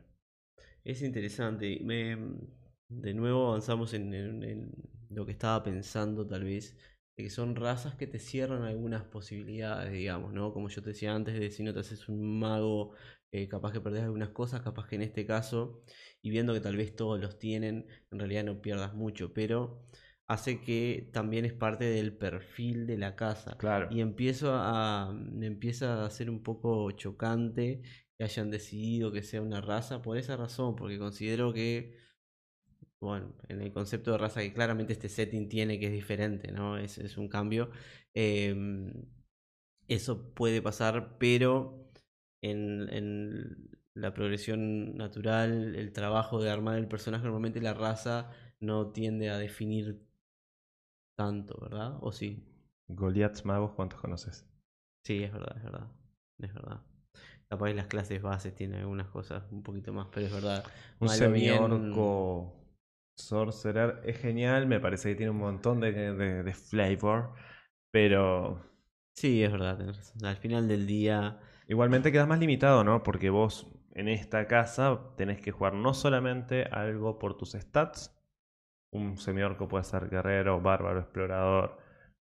Es 0.83 1.01
interesante. 1.01 1.79
Me, 1.83 2.17
de 2.89 3.13
nuevo 3.13 3.47
avanzamos 3.49 3.93
en, 3.93 4.13
en- 4.13 4.43
en 4.43 4.71
lo 5.13 5.25
que 5.25 5.31
estaba 5.33 5.63
pensando 5.63 6.25
tal 6.27 6.43
vez, 6.43 6.77
de 7.15 7.23
que 7.23 7.29
son 7.29 7.55
razas 7.55 7.95
que 7.95 8.07
te 8.07 8.19
cierran 8.19 8.63
algunas 8.63 9.03
posibilidades, 9.03 9.91
digamos, 9.91 10.33
¿no? 10.33 10.53
Como 10.53 10.69
yo 10.69 10.81
te 10.81 10.89
decía 10.91 11.13
antes, 11.13 11.39
de 11.39 11.51
si 11.51 11.63
no 11.63 11.73
te 11.73 11.79
haces 11.81 12.09
un 12.09 12.39
mago, 12.39 12.93
eh, 13.31 13.47
capaz 13.47 13.71
que 13.71 13.81
perdés 13.81 14.03
algunas 14.03 14.29
cosas, 14.29 14.61
capaz 14.61 14.87
que 14.87 14.95
en 14.95 15.03
este 15.03 15.25
caso, 15.25 15.83
y 16.21 16.29
viendo 16.29 16.53
que 16.53 16.61
tal 16.61 16.77
vez 16.77 16.95
todos 16.95 17.19
los 17.19 17.39
tienen, 17.39 17.87
en 18.11 18.19
realidad 18.19 18.43
no 18.43 18.61
pierdas 18.61 18.93
mucho, 18.93 19.33
pero 19.33 19.83
hace 20.27 20.61
que 20.61 21.09
también 21.11 21.45
es 21.45 21.53
parte 21.53 21.85
del 21.85 22.15
perfil 22.15 22.87
de 22.87 22.97
la 22.97 23.15
casa. 23.15 23.57
Claro. 23.57 23.87
Y 23.91 24.01
empiezo 24.01 24.53
a, 24.53 25.13
me 25.13 25.47
empieza 25.47 26.05
a 26.05 26.09
ser 26.09 26.29
un 26.29 26.41
poco 26.43 26.91
chocante 26.91 27.81
que 28.17 28.23
hayan 28.23 28.51
decidido 28.51 29.11
que 29.11 29.23
sea 29.23 29.41
una 29.41 29.61
raza 29.61 30.01
por 30.01 30.17
esa 30.17 30.37
razón, 30.37 30.75
porque 30.75 30.97
considero 30.97 31.53
que, 31.53 31.97
bueno, 33.03 33.33
en 33.49 33.61
el 33.61 33.71
concepto 33.73 34.11
de 34.11 34.17
raza 34.17 34.41
que 34.41 34.53
claramente 34.53 34.93
este 34.93 35.09
setting 35.09 35.49
tiene 35.49 35.79
que 35.79 35.87
es 35.87 35.91
diferente, 35.93 36.51
¿no? 36.51 36.77
Es, 36.77 36.97
es 36.97 37.17
un 37.17 37.27
cambio. 37.29 37.71
em, 38.13 38.93
eso 39.87 40.33
puede 40.33 40.61
pasar, 40.61 41.17
pero 41.19 41.89
en, 42.41 42.89
en 42.93 43.69
la 43.93 44.13
progresión 44.13 44.95
natural, 44.97 45.75
el 45.75 45.93
trabajo 45.93 46.41
de 46.41 46.49
armar 46.51 46.77
el 46.77 46.87
personaje, 46.87 47.23
normalmente 47.25 47.61
la 47.61 47.73
raza 47.73 48.31
no 48.59 48.91
tiende 48.91 49.29
a 49.29 49.37
definir 49.37 50.01
tanto, 51.15 51.57
¿verdad? 51.59 51.97
¿O 52.01 52.11
sí? 52.11 52.43
Goliaths 52.87 53.43
magos, 53.43 53.73
¿cuántos 53.73 53.99
conoces? 53.99 54.45
Sí, 55.03 55.23
es 55.23 55.31
verdad, 55.31 55.57
es 55.57 55.63
verdad. 55.63 55.87
Es 56.39 56.53
verdad. 56.53 56.81
Capaz 57.49 57.73
las 57.73 57.87
clases 57.87 58.21
bases 58.21 58.55
tienen 58.55 58.79
algunas 58.81 59.07
cosas 59.09 59.43
un 59.51 59.63
poquito 59.63 59.93
más, 59.93 60.07
pero 60.11 60.25
es 60.27 60.31
verdad. 60.33 60.65
Un 61.01 61.09
semiorco 61.09 62.53
sorcerer 63.15 64.01
es 64.05 64.17
genial, 64.19 64.67
me 64.67 64.79
parece 64.79 65.09
que 65.09 65.15
tiene 65.15 65.31
un 65.31 65.37
montón 65.39 65.79
de, 65.79 65.91
de- 65.93 66.43
de 66.43 66.53
flavor, 66.53 67.33
pero 67.91 68.61
Sí, 69.15 69.43
es 69.43 69.51
verdad. 69.51 69.79
Al 70.23 70.37
final 70.37 70.67
del 70.67 70.85
día, 70.87 71.39
igualmente 71.67 72.11
quedas 72.11 72.27
más 72.27 72.39
limitado, 72.39 72.83
¿no? 72.83 73.03
Porque 73.03 73.29
vos 73.29 73.67
en 73.93 74.07
esta 74.07 74.47
casa 74.47 74.99
tenés 75.17 75.39
que 75.41 75.51
jugar 75.51 75.73
no 75.73 75.93
solamente 75.93 76.63
algo 76.65 77.19
por 77.19 77.37
tus 77.37 77.51
stats, 77.53 78.15
un 78.91 79.17
semiorco 79.17 79.67
puede 79.67 79.83
ser 79.85 80.09
guerrero, 80.09 80.61
bárbaro, 80.61 80.99
explorador, 81.01 81.77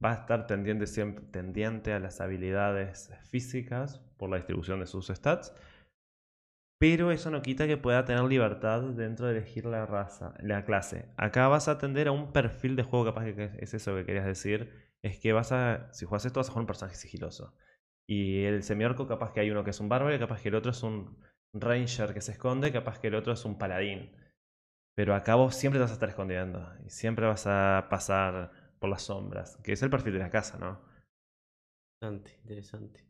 va 0.04 0.12
a 0.12 0.14
estar 0.16 0.46
tendiente, 0.46 0.86
siempre, 0.86 1.24
tendiente 1.26 1.92
a 1.94 2.00
las 2.00 2.20
habilidades 2.20 3.12
físicas 3.30 4.00
por 4.18 4.30
la 4.30 4.36
distribución 4.38 4.80
de 4.80 4.86
sus 4.86 5.08
stats, 5.08 5.54
pero 6.78 7.10
eso 7.10 7.30
no 7.30 7.42
quita 7.42 7.66
que 7.66 7.76
pueda 7.76 8.04
tener 8.04 8.24
libertad 8.24 8.82
dentro 8.82 9.26
de 9.26 9.38
elegir 9.38 9.66
la 9.66 9.86
raza, 9.86 10.34
la 10.40 10.64
clase. 10.64 11.06
Acá 11.16 11.48
vas 11.48 11.68
a 11.68 11.72
atender 11.72 12.08
a 12.08 12.12
un 12.12 12.32
perfil 12.32 12.76
de 12.76 12.82
juego, 12.82 13.04
capaz 13.04 13.24
que 13.24 13.50
es 13.58 13.74
eso 13.74 13.94
que 13.94 14.04
querías 14.04 14.26
decir, 14.26 14.70
es 15.02 15.18
que 15.18 15.32
vas 15.32 15.52
a, 15.52 15.92
si 15.92 16.04
juegas 16.04 16.26
esto 16.26 16.40
vas 16.40 16.48
a 16.48 16.52
jugar 16.52 16.62
un 16.62 16.66
personaje 16.66 16.96
sigiloso. 16.96 17.54
Y 18.08 18.44
el 18.44 18.62
semiorco 18.62 19.06
capaz 19.06 19.32
que 19.32 19.40
hay 19.40 19.50
uno 19.50 19.64
que 19.64 19.70
es 19.70 19.80
un 19.80 19.88
bárbaro 19.88 20.18
capaz 20.18 20.42
que 20.42 20.48
el 20.48 20.54
otro 20.54 20.70
es 20.70 20.82
un 20.82 21.18
ranger 21.54 22.14
que 22.14 22.20
se 22.20 22.32
esconde, 22.32 22.72
capaz 22.72 22.98
que 22.98 23.08
el 23.08 23.14
otro 23.14 23.32
es 23.32 23.44
un 23.44 23.58
paladín. 23.58 24.14
Pero 24.94 25.14
acá 25.14 25.34
vos 25.34 25.54
siempre 25.54 25.78
te 25.78 25.82
vas 25.82 25.90
a 25.90 25.94
estar 25.94 26.08
escondiendo 26.08 26.72
y 26.84 26.90
siempre 26.90 27.26
vas 27.26 27.46
a 27.46 27.86
pasar 27.90 28.52
por 28.78 28.90
las 28.90 29.02
sombras, 29.02 29.56
que 29.62 29.72
es 29.72 29.82
el 29.82 29.90
perfil 29.90 30.14
de 30.14 30.18
la 30.20 30.30
casa, 30.30 30.58
¿no? 30.58 30.80
interesante, 32.02 32.38
interesante. 32.42 33.04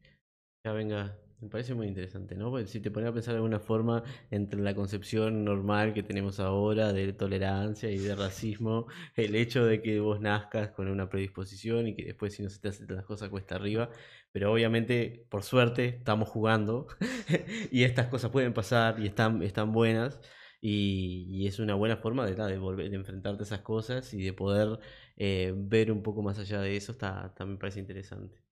Ya 0.65 0.73
venga, 0.73 1.19
me 1.41 1.49
parece 1.49 1.75
muy 1.75 1.87
interesante, 1.87 2.35
¿no? 2.35 2.51
Porque 2.51 2.67
si 2.67 2.81
te 2.81 2.91
pones 2.91 3.11
a 3.11 3.13
pensar 3.13 3.35
de 3.35 3.39
alguna 3.39 3.61
forma 3.61 4.03
entre 4.31 4.61
la 4.61 4.75
concepción 4.75 5.45
normal 5.45 5.93
que 5.93 6.03
tenemos 6.03 6.41
ahora 6.41 6.93
de 6.93 7.13
tolerancia 7.13 7.91
y 7.91 7.99
de 7.99 8.15
racismo, 8.17 8.87
el 9.15 9.35
hecho 9.35 9.65
de 9.67 9.83
que 9.83 10.01
vos 10.01 10.21
nazcas 10.21 10.71
con 10.71 10.89
una 10.89 11.09
predisposición 11.11 11.89
y 11.89 11.95
que 11.95 12.05
después 12.07 12.35
si 12.35 12.43
no 12.43 12.49
se 12.51 12.59
te 12.61 12.69
hacen 12.69 12.87
las 12.89 13.05
cosas 13.05 13.29
cuesta 13.29 13.57
arriba, 13.57 13.91
pero 14.33 14.53
obviamente, 14.53 15.27
por 15.31 15.43
suerte, 15.43 15.87
estamos 15.99 16.29
jugando 16.29 16.87
y 17.71 17.85
estas 17.85 18.09
cosas 18.09 18.31
pueden 18.31 18.55
pasar 18.55 18.99
y 19.01 19.07
están, 19.07 19.43
están 19.43 19.73
buenas. 19.73 20.21
Y, 20.61 21.27
y 21.29 21.47
es 21.47 21.59
una 21.59 21.75
buena 21.75 21.99
forma 21.99 22.25
de, 22.27 22.35
de 22.35 22.59
volver, 22.59 22.89
de 22.91 22.97
enfrentarte 22.97 23.43
a 23.43 23.47
esas 23.47 23.61
cosas 23.61 24.13
y 24.15 24.23
de 24.25 24.33
poder 24.33 24.79
eh, 25.17 25.53
ver 25.55 25.93
un 25.93 26.03
poco 26.03 26.23
más 26.23 26.39
allá 26.39 26.61
de 26.61 26.77
eso, 26.77 26.93
está, 26.93 27.33
me 27.47 27.57
parece 27.59 27.79
interesante. 27.81 28.46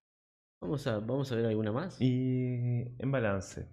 Vamos 0.64 0.86
a, 0.86 0.98
vamos 0.98 1.30
a 1.30 1.34
ver 1.36 1.44
alguna 1.44 1.72
más. 1.72 2.00
Y 2.00 2.86
en 2.98 3.12
balance, 3.12 3.68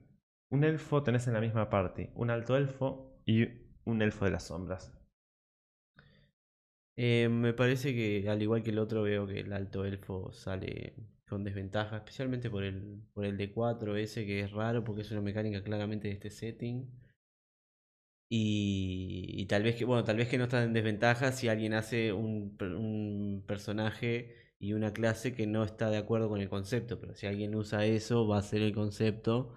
un 0.49 0.65
elfo 0.65 1.01
tenés 1.03 1.25
en 1.25 1.33
la 1.33 1.39
misma 1.39 1.69
party, 1.69 2.09
un 2.15 2.29
alto 2.29 2.57
elfo 2.57 3.21
y 3.25 3.47
un 3.85 4.01
elfo 4.01 4.25
de 4.25 4.31
las 4.31 4.43
sombras. 4.47 4.91
Eh, 6.97 7.29
me 7.29 7.53
parece 7.53 7.93
que 7.95 8.27
al 8.29 8.41
igual 8.41 8.61
que 8.61 8.71
el 8.71 8.79
otro 8.79 9.03
veo 9.03 9.25
que 9.25 9.39
el 9.39 9.53
alto 9.53 9.85
elfo 9.85 10.33
sale 10.33 10.93
con 11.29 11.45
desventaja, 11.45 11.95
especialmente 11.95 12.49
por 12.49 12.65
el, 12.65 13.01
por 13.13 13.23
el 13.25 13.37
D4 13.37 13.95
ese 13.95 14.25
que 14.25 14.41
es 14.41 14.51
raro 14.51 14.83
porque 14.83 15.03
es 15.03 15.11
una 15.11 15.21
mecánica 15.21 15.63
claramente 15.63 16.09
de 16.09 16.15
este 16.15 16.29
setting. 16.29 16.89
Y, 18.29 19.25
y 19.37 19.45
tal 19.47 19.63
vez 19.63 19.75
que, 19.75 19.85
bueno, 19.85 20.03
tal 20.03 20.17
vez 20.17 20.27
que 20.29 20.37
no 20.37 20.45
está 20.45 20.63
en 20.63 20.73
desventaja 20.73 21.31
si 21.31 21.47
alguien 21.49 21.73
hace 21.73 22.11
un, 22.13 22.57
un 22.61 23.43
personaje 23.47 24.35
y 24.61 24.73
una 24.73 24.93
clase 24.93 25.33
que 25.35 25.47
no 25.47 25.63
está 25.63 25.89
de 25.89 25.97
acuerdo 25.97 26.29
con 26.29 26.41
el 26.41 26.49
concepto, 26.49 26.99
pero 26.99 27.15
si 27.15 27.27
alguien 27.27 27.55
usa 27.55 27.85
eso 27.85 28.27
va 28.27 28.37
a 28.39 28.43
ser 28.43 28.61
el 28.61 28.73
concepto 28.73 29.53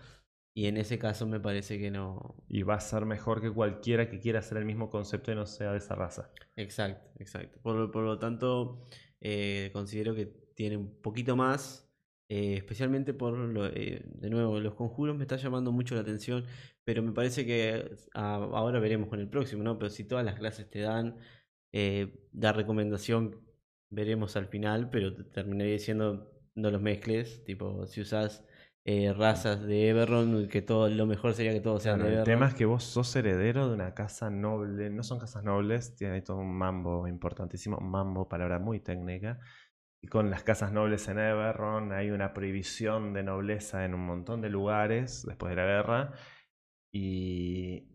y 0.55 0.67
en 0.67 0.77
ese 0.79 0.99
caso 0.99 1.27
me 1.27 1.41
parece 1.41 1.79
que 1.79 1.91
no, 1.91 2.37
Y 2.49 2.63
va 2.63 2.75
a 2.77 2.81
ser 2.81 3.07
mejor 3.07 3.41
que 3.43 3.51
cualquiera 3.53 4.09
que 4.11 4.21
quiera 4.21 4.41
hacer 4.41 4.59
el 4.59 4.65
mismo 4.67 4.91
concepto 4.91 5.33
y 5.33 5.35
no 5.37 5.47
sea 5.47 5.73
de 5.73 5.79
esa 5.79 5.95
raza. 5.97 6.31
Exacto, 6.57 7.11
exacto. 7.19 7.59
Por, 7.63 7.77
lo- 7.77 7.91
por 7.91 8.05
lo 8.05 8.19
tanto, 8.19 8.87
eh, 9.21 9.71
considero 9.73 10.15
que 10.15 10.27
tiene 10.55 10.77
un 10.77 11.01
poquito 11.03 11.35
más, 11.37 11.91
eh, 12.29 12.55
especialmente 12.57 13.13
por, 13.15 13.35
lo, 13.37 13.67
eh, 13.67 14.03
de 14.07 14.31
nuevo, 14.31 14.61
los 14.61 14.75
conjuros 14.75 15.17
me 15.17 15.23
está 15.25 15.37
llamando 15.37 15.73
mucho 15.73 15.95
la 15.97 16.03
atención, 16.03 16.45
pero 16.85 17.03
me 17.03 17.13
parece 17.13 17.45
que 17.47 17.97
ah, 18.15 18.37
ahora 18.53 18.79
veremos 18.81 19.09
con 19.09 19.19
el 19.21 19.29
próximo, 19.29 19.63
¿no? 19.65 19.79
Pero 19.79 19.91
si 19.91 20.05
todas 20.05 20.25
las 20.25 20.37
clases 20.39 20.71
te 20.71 20.81
dan, 20.81 21.19
la 22.33 22.53
recomendación 22.53 23.44
veremos 23.95 24.37
al 24.37 24.47
final, 24.47 24.91
pero 24.91 25.15
te 25.15 25.25
terminaría 25.25 25.75
diciendo 25.75 26.31
no 26.55 26.71
los 26.71 26.81
mezcles, 26.81 27.45
tipo, 27.45 27.87
si 27.87 28.01
usas 28.01 28.45
eh, 28.87 29.15
razas 29.15 29.63
de 29.63 29.89
Everron, 29.89 30.47
que 30.49 30.61
todo, 30.61 30.89
lo 30.91 31.07
mejor 31.07 31.33
sería 31.33 31.53
que 31.53 31.61
todos 31.61 31.83
sean 31.83 32.01
Claro, 32.01 32.11
de 32.11 32.19
el 32.19 32.25
tema 32.25 32.49
es 32.49 32.55
que 32.55 32.67
vos 32.67 32.85
sos 32.85 33.17
heredero 33.17 33.69
de 33.69 33.75
una 33.75 33.95
casa 33.95 34.29
noble. 34.29 34.91
No 34.91 35.03
son 35.03 35.19
casas 35.19 35.43
nobles, 35.43 35.97
tiene 35.97 36.15
ahí 36.15 36.23
todo 36.23 36.37
un 36.37 36.55
mambo 36.55 37.09
importantísimo. 37.09 37.79
Mambo, 37.79 38.29
palabra 38.29 38.59
muy 38.59 38.81
técnica. 38.81 39.41
Y 40.03 40.09
con 40.09 40.31
las 40.31 40.45
casas 40.45 40.71
nobles 40.71 41.09
en 41.09 41.19
Everron 41.19 41.93
hay 41.93 42.11
una 42.11 42.35
prohibición 42.35 43.15
de 43.15 43.23
nobleza 43.23 43.87
en 43.87 43.95
un 43.95 44.05
montón 44.05 44.43
de 44.43 44.51
lugares 44.51 45.25
después 45.27 45.49
de 45.49 45.57
la 45.57 45.65
guerra. 45.65 46.13
Y 46.93 47.89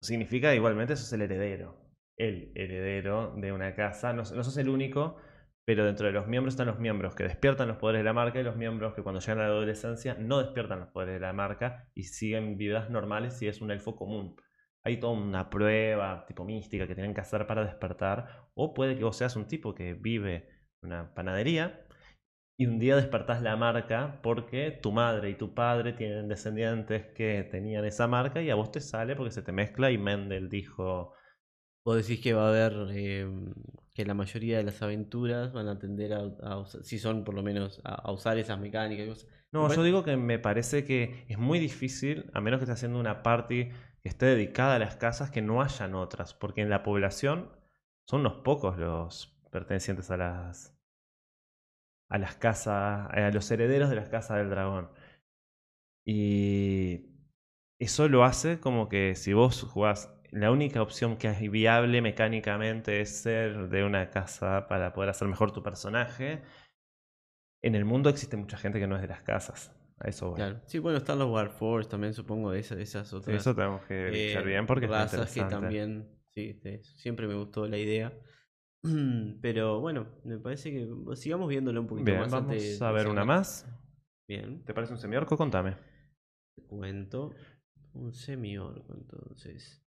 significa 0.00 0.54
igualmente 0.54 0.94
sos 0.94 1.12
el 1.12 1.22
heredero. 1.22 1.84
El 2.16 2.52
heredero 2.54 3.34
de 3.36 3.50
una 3.50 3.74
casa. 3.74 4.12
No, 4.12 4.22
no 4.22 4.44
sos 4.44 4.56
el 4.56 4.68
único, 4.68 5.16
pero 5.68 5.84
dentro 5.84 6.06
de 6.06 6.14
los 6.14 6.26
miembros 6.26 6.54
están 6.54 6.68
los 6.68 6.78
miembros 6.78 7.14
que 7.14 7.24
despiertan 7.24 7.68
los 7.68 7.76
poderes 7.76 8.00
de 8.00 8.04
la 8.04 8.14
marca 8.14 8.40
y 8.40 8.42
los 8.42 8.56
miembros 8.56 8.94
que 8.94 9.02
cuando 9.02 9.20
llegan 9.20 9.40
a 9.40 9.42
la 9.42 9.48
adolescencia 9.48 10.16
no 10.18 10.38
despiertan 10.38 10.80
los 10.80 10.88
poderes 10.88 11.16
de 11.16 11.20
la 11.20 11.34
marca 11.34 11.90
y 11.94 12.04
siguen 12.04 12.56
vidas 12.56 12.88
normales 12.88 13.34
si 13.34 13.48
es 13.48 13.60
un 13.60 13.70
elfo 13.70 13.94
común. 13.94 14.34
hay 14.82 14.98
toda 14.98 15.12
una 15.12 15.50
prueba 15.50 16.24
tipo 16.26 16.46
mística 16.46 16.86
que 16.86 16.94
tienen 16.94 17.12
que 17.12 17.20
hacer 17.20 17.46
para 17.46 17.66
despertar. 17.66 18.48
O 18.54 18.72
puede 18.72 18.96
que 18.96 19.04
vos 19.04 19.18
seas 19.18 19.36
un 19.36 19.46
tipo 19.46 19.74
que 19.74 19.92
vive 19.92 20.48
una 20.82 21.12
panadería 21.12 21.86
y 22.58 22.64
un 22.64 22.78
día 22.78 22.96
despertás 22.96 23.42
la 23.42 23.54
marca 23.56 24.20
porque 24.22 24.70
tu 24.70 24.90
madre 24.90 25.28
y 25.28 25.34
tu 25.34 25.52
padre 25.52 25.92
tienen 25.92 26.28
descendientes 26.28 27.12
que 27.14 27.46
tenían 27.50 27.84
esa 27.84 28.06
marca 28.06 28.40
y 28.40 28.48
a 28.48 28.54
vos 28.54 28.72
te 28.72 28.80
sale 28.80 29.14
porque 29.16 29.32
se 29.32 29.42
te 29.42 29.52
mezcla 29.52 29.90
y 29.90 29.98
Mendel 29.98 30.48
dijo... 30.48 31.12
Vos 31.84 31.96
decís 31.96 32.20
que 32.20 32.34
va 32.34 32.46
a 32.46 32.48
haber 32.48 32.72
em, 32.96 33.54
que 33.94 34.04
la 34.04 34.14
mayoría 34.14 34.58
de 34.58 34.64
las 34.64 34.82
aventuras 34.82 35.52
van 35.52 35.68
a 35.68 35.78
tender 35.78 36.12
a, 36.12 36.58
usar, 36.58 36.84
si 36.84 36.98
son 36.98 37.24
por 37.24 37.34
lo 37.34 37.42
menos 37.42 37.80
a, 37.84 38.10
usar 38.12 38.38
esas 38.38 38.58
mecánicas. 38.60 39.26
No, 39.50 39.72
yo 39.72 39.82
digo 39.82 40.04
que 40.04 40.16
me 40.16 40.38
parece 40.38 40.84
que 40.84 41.24
es 41.28 41.38
muy 41.38 41.58
difícil, 41.58 42.30
a 42.34 42.40
menos 42.40 42.58
que 42.58 42.64
esté 42.64 42.74
haciendo 42.74 43.00
una 43.00 43.22
party 43.22 43.70
que 44.02 44.08
esté 44.08 44.26
dedicada 44.26 44.76
a 44.76 44.78
las 44.78 44.96
casas, 44.96 45.30
que 45.30 45.42
no 45.42 45.62
hayan 45.62 45.94
otras, 45.94 46.34
porque 46.34 46.60
en 46.60 46.70
la 46.70 46.82
población 46.82 47.50
son 48.06 48.20
unos 48.20 48.42
pocos 48.44 48.78
los 48.78 49.34
pertenecientes 49.50 50.10
a 50.10 50.16
las 50.16 50.78
a 52.08 52.18
las 52.18 52.36
casas, 52.36 53.08
a 53.10 53.30
los 53.30 53.50
herederos 53.50 53.90
de 53.90 53.96
las 53.96 54.08
casas 54.08 54.38
del 54.38 54.50
dragón. 54.50 54.90
Y 56.06 57.06
eso 57.78 58.08
lo 58.08 58.24
hace 58.24 58.60
como 58.60 58.88
que 58.88 59.14
si 59.14 59.32
vos 59.34 59.62
jugás, 59.62 60.17
la 60.30 60.50
única 60.50 60.82
opción 60.82 61.16
que 61.16 61.28
es 61.28 61.50
viable 61.50 62.02
mecánicamente 62.02 63.00
es 63.00 63.10
ser 63.22 63.68
de 63.68 63.84
una 63.84 64.10
casa 64.10 64.66
para 64.68 64.92
poder 64.92 65.10
hacer 65.10 65.28
mejor 65.28 65.52
tu 65.52 65.62
personaje. 65.62 66.42
En 67.62 67.74
el 67.74 67.84
mundo 67.84 68.10
existe 68.10 68.36
mucha 68.36 68.56
gente 68.56 68.78
que 68.78 68.86
no 68.86 68.96
es 68.96 69.02
de 69.02 69.08
las 69.08 69.22
casas. 69.22 69.74
A 70.00 70.08
eso 70.08 70.34
Claro. 70.34 70.60
Sí, 70.66 70.78
bueno, 70.78 70.98
están 70.98 71.18
los 71.18 71.28
Warforce 71.28 71.88
también, 71.88 72.14
supongo, 72.14 72.52
esas, 72.52 72.78
esas 72.78 73.12
otras. 73.12 73.36
eso 73.36 73.54
tenemos 73.54 73.84
que 73.86 74.32
eh, 74.32 74.42
bien 74.42 74.64
porque 74.64 74.86
razas 74.86 75.32
que 75.32 75.42
también, 75.42 76.08
sí, 76.30 76.60
siempre 76.82 77.26
me 77.26 77.34
gustó 77.34 77.66
la 77.66 77.78
idea. 77.78 78.12
Pero 79.42 79.80
bueno, 79.80 80.06
me 80.24 80.38
parece 80.38 80.70
que 80.70 80.88
sigamos 81.16 81.48
viéndolo 81.48 81.80
un 81.80 81.88
poquito 81.88 82.12
más. 82.14 82.30
Vamos 82.30 82.80
a 82.80 82.92
ver 82.92 83.08
una 83.08 83.24
más. 83.24 83.66
Bien. 84.28 84.62
¿Te 84.64 84.72
parece 84.72 84.92
un 84.92 84.98
semiorco? 84.98 85.36
Contame. 85.36 85.76
Te 86.54 86.62
cuento. 86.62 87.34
Un 87.94 88.12
semiorco, 88.12 88.94
entonces. 88.94 89.82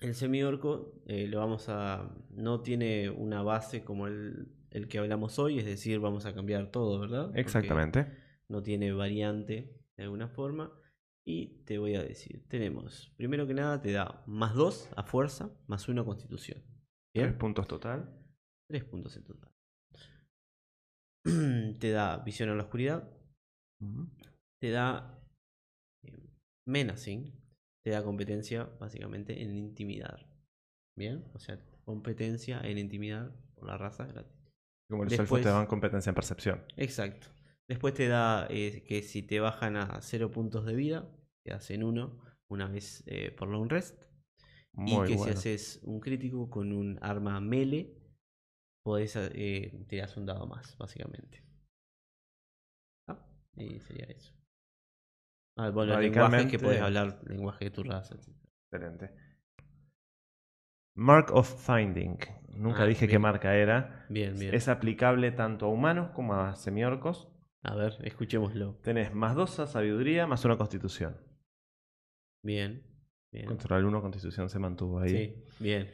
El 0.00 0.14
semiorco 0.14 1.02
eh, 1.06 1.26
lo 1.26 1.38
vamos 1.38 1.68
a. 1.68 2.10
No 2.30 2.62
tiene 2.62 3.10
una 3.10 3.42
base 3.42 3.84
como 3.84 4.06
el, 4.06 4.48
el, 4.70 4.88
que 4.88 4.98
hablamos 4.98 5.38
hoy, 5.38 5.58
es 5.58 5.66
decir, 5.66 6.00
vamos 6.00 6.24
a 6.24 6.34
cambiar 6.34 6.70
todo, 6.70 6.98
¿verdad? 6.98 7.36
Exactamente. 7.36 8.06
no 8.48 8.62
tiene 8.62 8.92
variante 8.92 9.76
de 9.96 10.04
alguna 10.04 10.28
forma. 10.28 10.72
Y 11.26 11.62
te 11.64 11.78
voy 11.78 11.96
a 11.96 12.02
decir: 12.02 12.46
tenemos, 12.48 13.12
primero 13.16 13.46
que 13.46 13.52
nada, 13.54 13.82
te 13.82 13.92
da 13.92 14.22
más 14.26 14.54
2 14.54 14.90
a 14.96 15.02
fuerza, 15.02 15.50
más 15.66 15.86
1 15.86 16.00
a 16.00 16.04
constitución. 16.04 16.62
Tres 17.14 17.34
puntos 17.34 17.68
total. 17.68 18.16
Tres 18.68 18.84
puntos 18.84 19.16
en 19.16 19.24
total. 19.24 19.52
te 21.78 21.90
da 21.90 22.18
visión 22.18 22.48
a 22.48 22.54
la 22.54 22.62
oscuridad. 22.62 23.10
Te 24.60 24.70
da 24.70 25.22
eh, 26.04 26.30
menacing. 26.66 27.34
Te 27.82 27.90
da 27.90 28.02
competencia 28.02 28.64
básicamente 28.78 29.42
en 29.42 29.56
intimidar. 29.56 30.26
Bien, 30.96 31.24
o 31.34 31.38
sea, 31.38 31.58
competencia 31.84 32.60
en 32.60 32.78
intimidar 32.78 33.32
por 33.54 33.66
la 33.66 33.78
raza 33.78 34.04
gratis. 34.06 34.36
Como 34.88 35.04
los 35.04 35.12
elfos 35.12 35.40
te 35.40 35.48
dan 35.48 35.66
competencia 35.66 36.10
en 36.10 36.14
percepción. 36.14 36.64
Exacto. 36.76 37.28
Después 37.68 37.94
te 37.94 38.08
da 38.08 38.48
eh, 38.50 38.82
que 38.82 39.02
si 39.02 39.22
te 39.22 39.38
bajan 39.38 39.76
a 39.76 40.00
cero 40.02 40.30
puntos 40.30 40.66
de 40.66 40.74
vida, 40.74 41.08
te 41.44 41.52
hacen 41.52 41.84
uno 41.84 42.20
una 42.48 42.66
vez 42.66 43.04
eh, 43.06 43.30
por 43.30 43.48
long 43.48 43.70
rest 43.70 44.02
y 44.86 45.00
que 45.06 45.18
si 45.18 45.30
haces 45.30 45.80
un 45.84 46.00
crítico 46.00 46.50
con 46.50 46.72
un 46.72 46.98
arma 47.00 47.40
melee, 47.40 47.96
podés 48.82 49.14
eh, 49.16 49.84
tirar 49.88 50.10
un 50.16 50.26
dado 50.26 50.46
más, 50.46 50.76
básicamente. 50.78 51.44
Ah, 53.08 53.24
y 53.56 53.80
sería 53.80 54.06
eso. 54.06 54.39
Ah, 55.60 55.70
bueno, 55.70 55.92
el 55.94 56.00
lenguaje 56.00 56.48
que 56.48 56.58
puedes 56.58 56.80
hablar, 56.80 57.20
lenguaje 57.26 57.66
de 57.66 57.70
tu 57.70 57.82
raza, 57.82 58.14
Excelente. 58.14 59.10
Mark 60.94 61.26
of 61.32 61.66
Finding. 61.66 62.18
Nunca 62.48 62.84
ah, 62.84 62.86
dije 62.86 63.06
qué 63.06 63.18
marca 63.18 63.54
era. 63.54 64.06
Bien, 64.08 64.38
bien. 64.38 64.54
Es 64.54 64.68
aplicable 64.68 65.32
tanto 65.32 65.66
a 65.66 65.68
humanos 65.68 66.10
como 66.14 66.34
a 66.34 66.54
semiorcos. 66.54 67.28
A 67.62 67.74
ver, 67.74 67.98
escuchémoslo. 68.02 68.76
Tenés 68.82 69.12
más 69.12 69.34
dos 69.34 69.60
a 69.60 69.66
sabiduría, 69.66 70.26
más 70.26 70.46
una 70.46 70.56
constitución. 70.56 71.16
Bien. 72.42 72.86
Control 73.46 73.84
1, 73.84 74.00
Constitución 74.00 74.48
se 74.48 74.58
mantuvo 74.58 75.00
ahí. 75.00 75.10
Sí, 75.10 75.44
bien. 75.60 75.90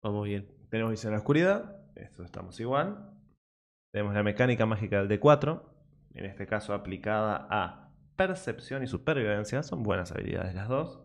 Vamos 0.00 0.26
bien. 0.26 0.48
Tenemos 0.70 0.92
visión 0.92 1.12
a 1.12 1.16
la 1.16 1.20
oscuridad. 1.20 1.90
Esto 1.96 2.22
estamos 2.22 2.58
igual. 2.60 3.10
Tenemos 3.92 4.14
la 4.14 4.22
mecánica 4.22 4.64
mágica 4.64 5.02
del 5.02 5.20
D4. 5.20 5.62
En 6.14 6.24
este 6.24 6.46
caso 6.46 6.72
aplicada 6.72 7.48
a 7.50 7.85
percepción 8.16 8.82
y 8.82 8.86
supervivencia. 8.86 9.62
Son 9.62 9.82
buenas 9.82 10.12
habilidades 10.12 10.54
las 10.54 10.68
dos. 10.68 11.02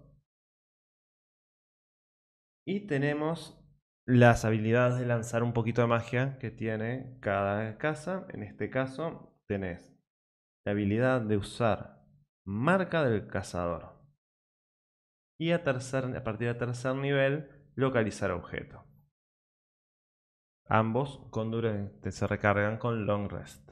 Y 2.65 2.87
tenemos 2.87 3.57
las 4.05 4.45
habilidades 4.45 4.99
de 4.99 5.05
lanzar 5.05 5.43
un 5.43 5.53
poquito 5.53 5.81
de 5.81 5.87
magia 5.87 6.37
que 6.39 6.51
tiene 6.51 7.17
cada 7.19 7.77
casa. 7.77 8.25
En 8.29 8.43
este 8.43 8.69
caso 8.69 9.37
tenés 9.47 9.95
la 10.65 10.71
habilidad 10.71 11.21
de 11.21 11.37
usar 11.37 12.05
marca 12.45 13.03
del 13.03 13.27
cazador 13.27 14.01
y 15.39 15.51
a, 15.51 15.63
partir 15.63 16.47
de 16.47 16.53
tercer 16.53 16.95
nivel 16.95 17.49
localizar 17.75 18.31
objeto. 18.31 18.85
Ambos 20.67 21.27
con 21.31 21.51
se 22.11 22.27
recargan 22.27 22.77
con 22.77 23.05
long 23.05 23.27
rest. 23.27 23.71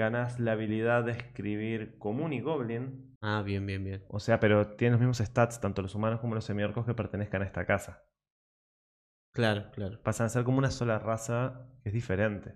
Ganas 0.00 0.40
la 0.40 0.52
habilidad 0.52 1.04
de 1.04 1.12
escribir 1.12 1.98
común 1.98 2.32
y 2.32 2.40
goblin. 2.40 3.18
Ah, 3.20 3.42
bien, 3.44 3.66
bien, 3.66 3.84
bien. 3.84 4.02
O 4.08 4.18
sea, 4.18 4.40
pero 4.40 4.76
tienen 4.76 4.92
los 4.92 5.00
mismos 5.00 5.18
stats, 5.18 5.60
tanto 5.60 5.82
los 5.82 5.94
humanos 5.94 6.20
como 6.20 6.34
los 6.34 6.46
semiorcos 6.46 6.86
que 6.86 6.94
pertenezcan 6.94 7.42
a 7.42 7.44
esta 7.44 7.66
casa. 7.66 8.02
Claro, 9.34 9.70
claro. 9.72 10.02
Pasan 10.02 10.24
a 10.24 10.30
ser 10.30 10.44
como 10.44 10.56
una 10.56 10.70
sola 10.70 10.98
raza 10.98 11.68
que 11.82 11.90
es 11.90 11.92
diferente. 11.92 12.54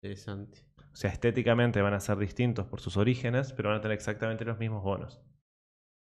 Interesante. 0.00 0.60
O 0.78 0.94
sea, 0.94 1.10
estéticamente 1.10 1.82
van 1.82 1.94
a 1.94 2.00
ser 2.00 2.16
distintos 2.16 2.66
por 2.66 2.80
sus 2.80 2.96
orígenes, 2.96 3.52
pero 3.52 3.70
van 3.70 3.78
a 3.78 3.80
tener 3.80 3.96
exactamente 3.96 4.44
los 4.44 4.60
mismos 4.60 4.84
bonos. 4.84 5.20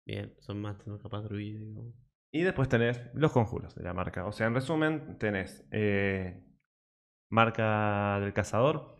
Bien, 0.04 0.34
son 0.40 0.60
más 0.60 0.76
capaz 1.00 1.22
druido. 1.22 1.94
Y 2.32 2.42
después 2.42 2.68
tenés 2.68 3.00
los 3.14 3.30
conjuros 3.30 3.76
de 3.76 3.84
la 3.84 3.94
marca. 3.94 4.26
O 4.26 4.32
sea, 4.32 4.48
en 4.48 4.54
resumen, 4.54 5.18
tenés 5.20 5.64
eh, 5.70 6.42
marca 7.30 8.18
del 8.18 8.32
cazador, 8.32 8.96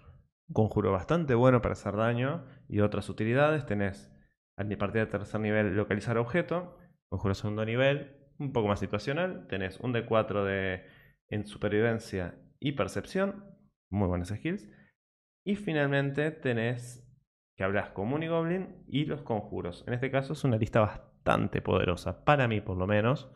conjuro 0.52 0.92
bastante 0.92 1.34
bueno 1.34 1.62
para 1.62 1.72
hacer 1.72 1.96
daño 1.96 2.44
y 2.68 2.80
otras 2.80 3.08
utilidades. 3.08 3.66
Tenés 3.66 4.12
a 4.56 4.64
partir 4.78 5.00
del 5.00 5.08
tercer 5.08 5.40
nivel 5.40 5.74
localizar 5.76 6.18
objeto, 6.18 6.78
conjuro 7.08 7.34
segundo 7.34 7.64
nivel, 7.64 8.16
un 8.38 8.52
poco 8.52 8.68
más 8.68 8.80
situacional. 8.80 9.46
Tenés 9.48 9.80
un 9.80 9.92
D4 9.94 10.44
de, 10.44 10.86
en 11.28 11.46
supervivencia 11.46 12.34
y 12.60 12.72
percepción, 12.72 13.44
muy 13.90 14.08
buenas 14.08 14.28
skills. 14.28 14.68
Y 15.44 15.56
finalmente 15.56 16.30
tenés 16.30 17.08
que 17.56 17.64
hablas 17.64 17.90
común 17.90 18.22
y 18.22 18.28
goblin 18.28 18.84
y 18.86 19.04
los 19.04 19.22
conjuros. 19.22 19.84
En 19.86 19.94
este 19.94 20.10
caso 20.10 20.32
es 20.32 20.44
una 20.44 20.56
lista 20.56 20.80
bastante 20.80 21.60
poderosa, 21.60 22.24
para 22.24 22.48
mí 22.48 22.60
por 22.60 22.76
lo 22.76 22.86
menos. 22.86 23.30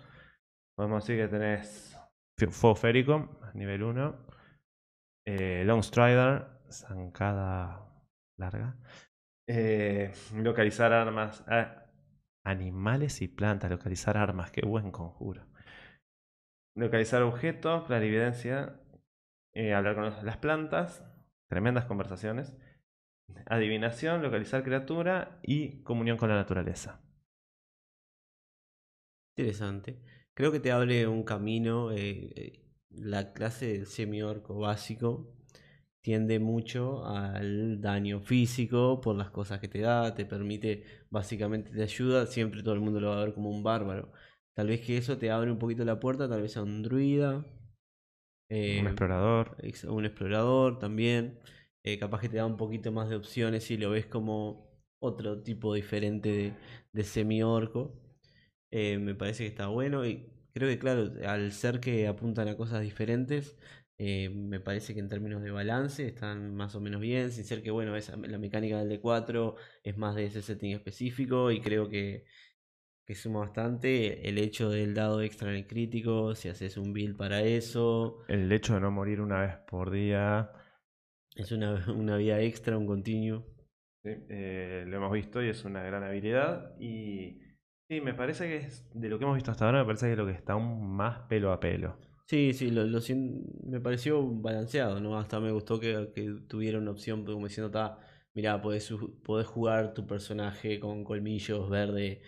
Podemos 0.77 1.07
decir 1.07 1.23
que 1.23 1.29
tenés 1.29 1.99
Fuego 2.51 2.77
Férico, 2.77 3.41
nivel 3.55 3.83
1. 3.83 4.27
Eh, 5.27 5.65
Long 5.65 5.83
Strider, 5.83 6.56
zancada 6.71 7.93
larga. 8.37 8.77
Eh, 9.49 10.13
localizar 10.35 10.93
armas, 10.93 11.45
ah, 11.47 11.87
animales 12.45 13.23
y 13.23 13.29
plantas, 13.29 13.71
localizar 13.71 14.17
armas, 14.17 14.51
qué 14.51 14.63
buen 14.63 14.91
conjuro. 14.91 15.47
Localizar 16.75 17.23
objetos, 17.23 17.85
clarividencia, 17.85 18.81
eh, 19.55 19.73
hablar 19.73 19.95
con 19.95 20.27
las 20.27 20.37
plantas, 20.37 21.03
tremendas 21.49 21.87
conversaciones. 21.87 22.57
Adivinación, 23.47 24.23
localizar 24.23 24.63
criatura 24.63 25.41
y 25.43 25.83
comunión 25.83 26.17
con 26.17 26.29
la 26.29 26.37
naturaleza. 26.37 27.01
Interesante. 29.37 30.01
Creo 30.35 30.53
que 30.53 30.61
te 30.61 30.73
abre 30.73 31.07
un 31.07 31.23
camino. 31.25 31.91
Eh, 31.93 32.63
la 32.91 33.33
clase 33.33 33.67
del 33.73 33.87
semi-orco 33.87 34.59
básico 34.59 35.36
tiende 36.07 36.39
mucho 36.39 37.05
al 37.05 37.81
daño 37.81 38.21
físico 38.21 39.01
por 39.01 39.17
las 39.17 39.31
cosas 39.31 39.59
que 39.59 39.67
te 39.67 39.81
da, 39.81 40.15
te 40.15 40.25
permite, 40.25 40.85
básicamente 41.11 41.73
te 41.73 41.83
ayuda. 41.83 42.27
Siempre 42.27 42.63
todo 42.63 42.75
el 42.75 42.81
mundo 42.81 43.01
lo 43.01 43.09
va 43.09 43.21
a 43.21 43.25
ver 43.25 43.35
como 43.35 43.51
un 43.51 43.65
bárbaro. 43.65 44.13
Tal 44.55 44.69
vez 44.69 44.83
que 44.83 44.97
eso 44.99 45.19
te 45.19 45.33
abre 45.33 45.51
un 45.51 45.59
poquito 45.59 45.85
la 45.85 45.99
puerta, 45.99 46.29
tal 46.29 46.43
vez 46.43 46.57
a 46.57 46.63
un 46.63 46.85
druida. 46.85 47.39
un 47.39 47.45
eh, 48.51 48.79
explorador. 48.83 49.57
Un 49.89 50.05
explorador 50.05 50.79
también. 50.79 51.41
Eh, 51.83 51.99
capaz 51.99 52.21
que 52.21 52.29
te 52.29 52.37
da 52.37 52.47
un 52.47 52.57
poquito 52.57 52.93
más 52.93 53.09
de 53.09 53.17
opciones 53.17 53.69
y 53.73 53.77
lo 53.77 53.91
ves 53.91 54.07
como 54.07 54.71
otro 55.01 55.43
tipo 55.43 55.75
diferente 55.75 56.29
de, 56.29 56.53
de 56.93 57.03
semi-orco. 57.03 58.01
Eh, 58.71 58.99
me 58.99 59.17
parece 59.17 59.43
que 59.43 59.49
está 59.49 59.67
bueno 59.67 60.07
y 60.07 60.31
creo 60.55 60.69
que, 60.69 60.79
claro, 60.79 61.11
al 61.27 61.51
ser 61.51 61.81
que 61.81 62.07
apuntan 62.07 62.47
a 62.47 62.57
cosas 62.57 62.83
diferentes, 62.83 63.57
eh, 63.99 64.29
me 64.29 64.61
parece 64.61 64.93
que 64.93 65.01
en 65.01 65.09
términos 65.09 65.43
de 65.43 65.51
balance 65.51 66.07
están 66.07 66.55
más 66.55 66.75
o 66.75 66.81
menos 66.81 67.01
bien, 67.01 67.31
sin 67.31 67.45
ser 67.45 67.63
que, 67.63 67.71
bueno, 67.71 67.97
esa, 67.97 68.17
la 68.17 68.39
mecánica 68.39 68.79
del 68.83 69.01
D4 69.01 69.55
es 69.83 69.97
más 69.97 70.15
de 70.15 70.27
ese 70.27 70.43
setting 70.43 70.73
específico 70.73 71.51
y 71.51 71.61
creo 71.61 71.89
que, 71.89 72.25
que 73.07 73.15
suma 73.15 73.41
bastante 73.41 74.29
el 74.29 74.37
hecho 74.37 74.69
del 74.69 74.93
dado 74.93 75.23
extra 75.23 75.49
en 75.51 75.57
el 75.57 75.67
crítico, 75.67 76.35
si 76.35 76.49
haces 76.51 76.77
un 76.77 76.93
build 76.93 77.17
para 77.17 77.41
eso. 77.43 78.19
El 78.29 78.53
hecho 78.53 78.75
de 78.75 78.81
no 78.81 78.91
morir 78.91 79.21
una 79.21 79.41
vez 79.41 79.57
por 79.67 79.91
día. 79.91 80.51
Es 81.35 81.53
una, 81.53 81.85
una 81.95 82.19
vía 82.19 82.41
extra, 82.41 82.77
un 82.77 82.87
continuo. 82.87 83.47
Sí, 84.05 84.11
eh, 84.29 84.85
lo 84.87 84.99
hemos 84.99 85.13
visto 85.13 85.43
y 85.43 85.49
es 85.49 85.65
una 85.65 85.83
gran 85.83 86.03
habilidad. 86.03 86.79
Y 86.79 87.41
sí, 87.89 88.03
me 88.03 88.13
parece 88.13 88.47
que 88.47 88.57
es, 88.59 88.91
de 88.93 89.09
lo 89.09 89.19
que 89.19 89.25
hemos 89.25 89.37
visto 89.37 89.53
hasta 89.53 89.65
ahora, 89.65 89.79
me 89.79 89.87
parece 89.87 90.07
que 90.07 90.13
es 90.13 90.19
lo 90.19 90.27
que 90.27 90.33
está 90.33 90.53
aún 90.53 90.95
más 90.95 91.21
pelo 91.29 91.51
a 91.51 91.61
pelo. 91.61 91.97
Sí, 92.29 92.53
sí, 92.55 92.73
lo, 92.73 92.85
lo 92.85 92.99
me 93.65 93.81
pareció 93.81 94.21
balanceado, 94.27 94.99
¿no? 95.01 95.17
Hasta 95.17 95.39
me 95.39 95.53
gustó 95.53 95.79
que, 95.79 96.11
que 96.13 96.41
tuviera 96.49 96.79
una 96.79 96.91
opción 96.91 97.25
como 97.25 97.47
diciendo, 97.47 97.69
está, 97.69 98.01
mirá, 98.35 98.61
podés, 98.61 98.93
podés 99.23 99.47
jugar 99.47 99.95
tu 99.95 100.09
personaje 100.09 100.81
con 100.81 101.05
colmillos 101.05 101.71
verde 101.71 102.23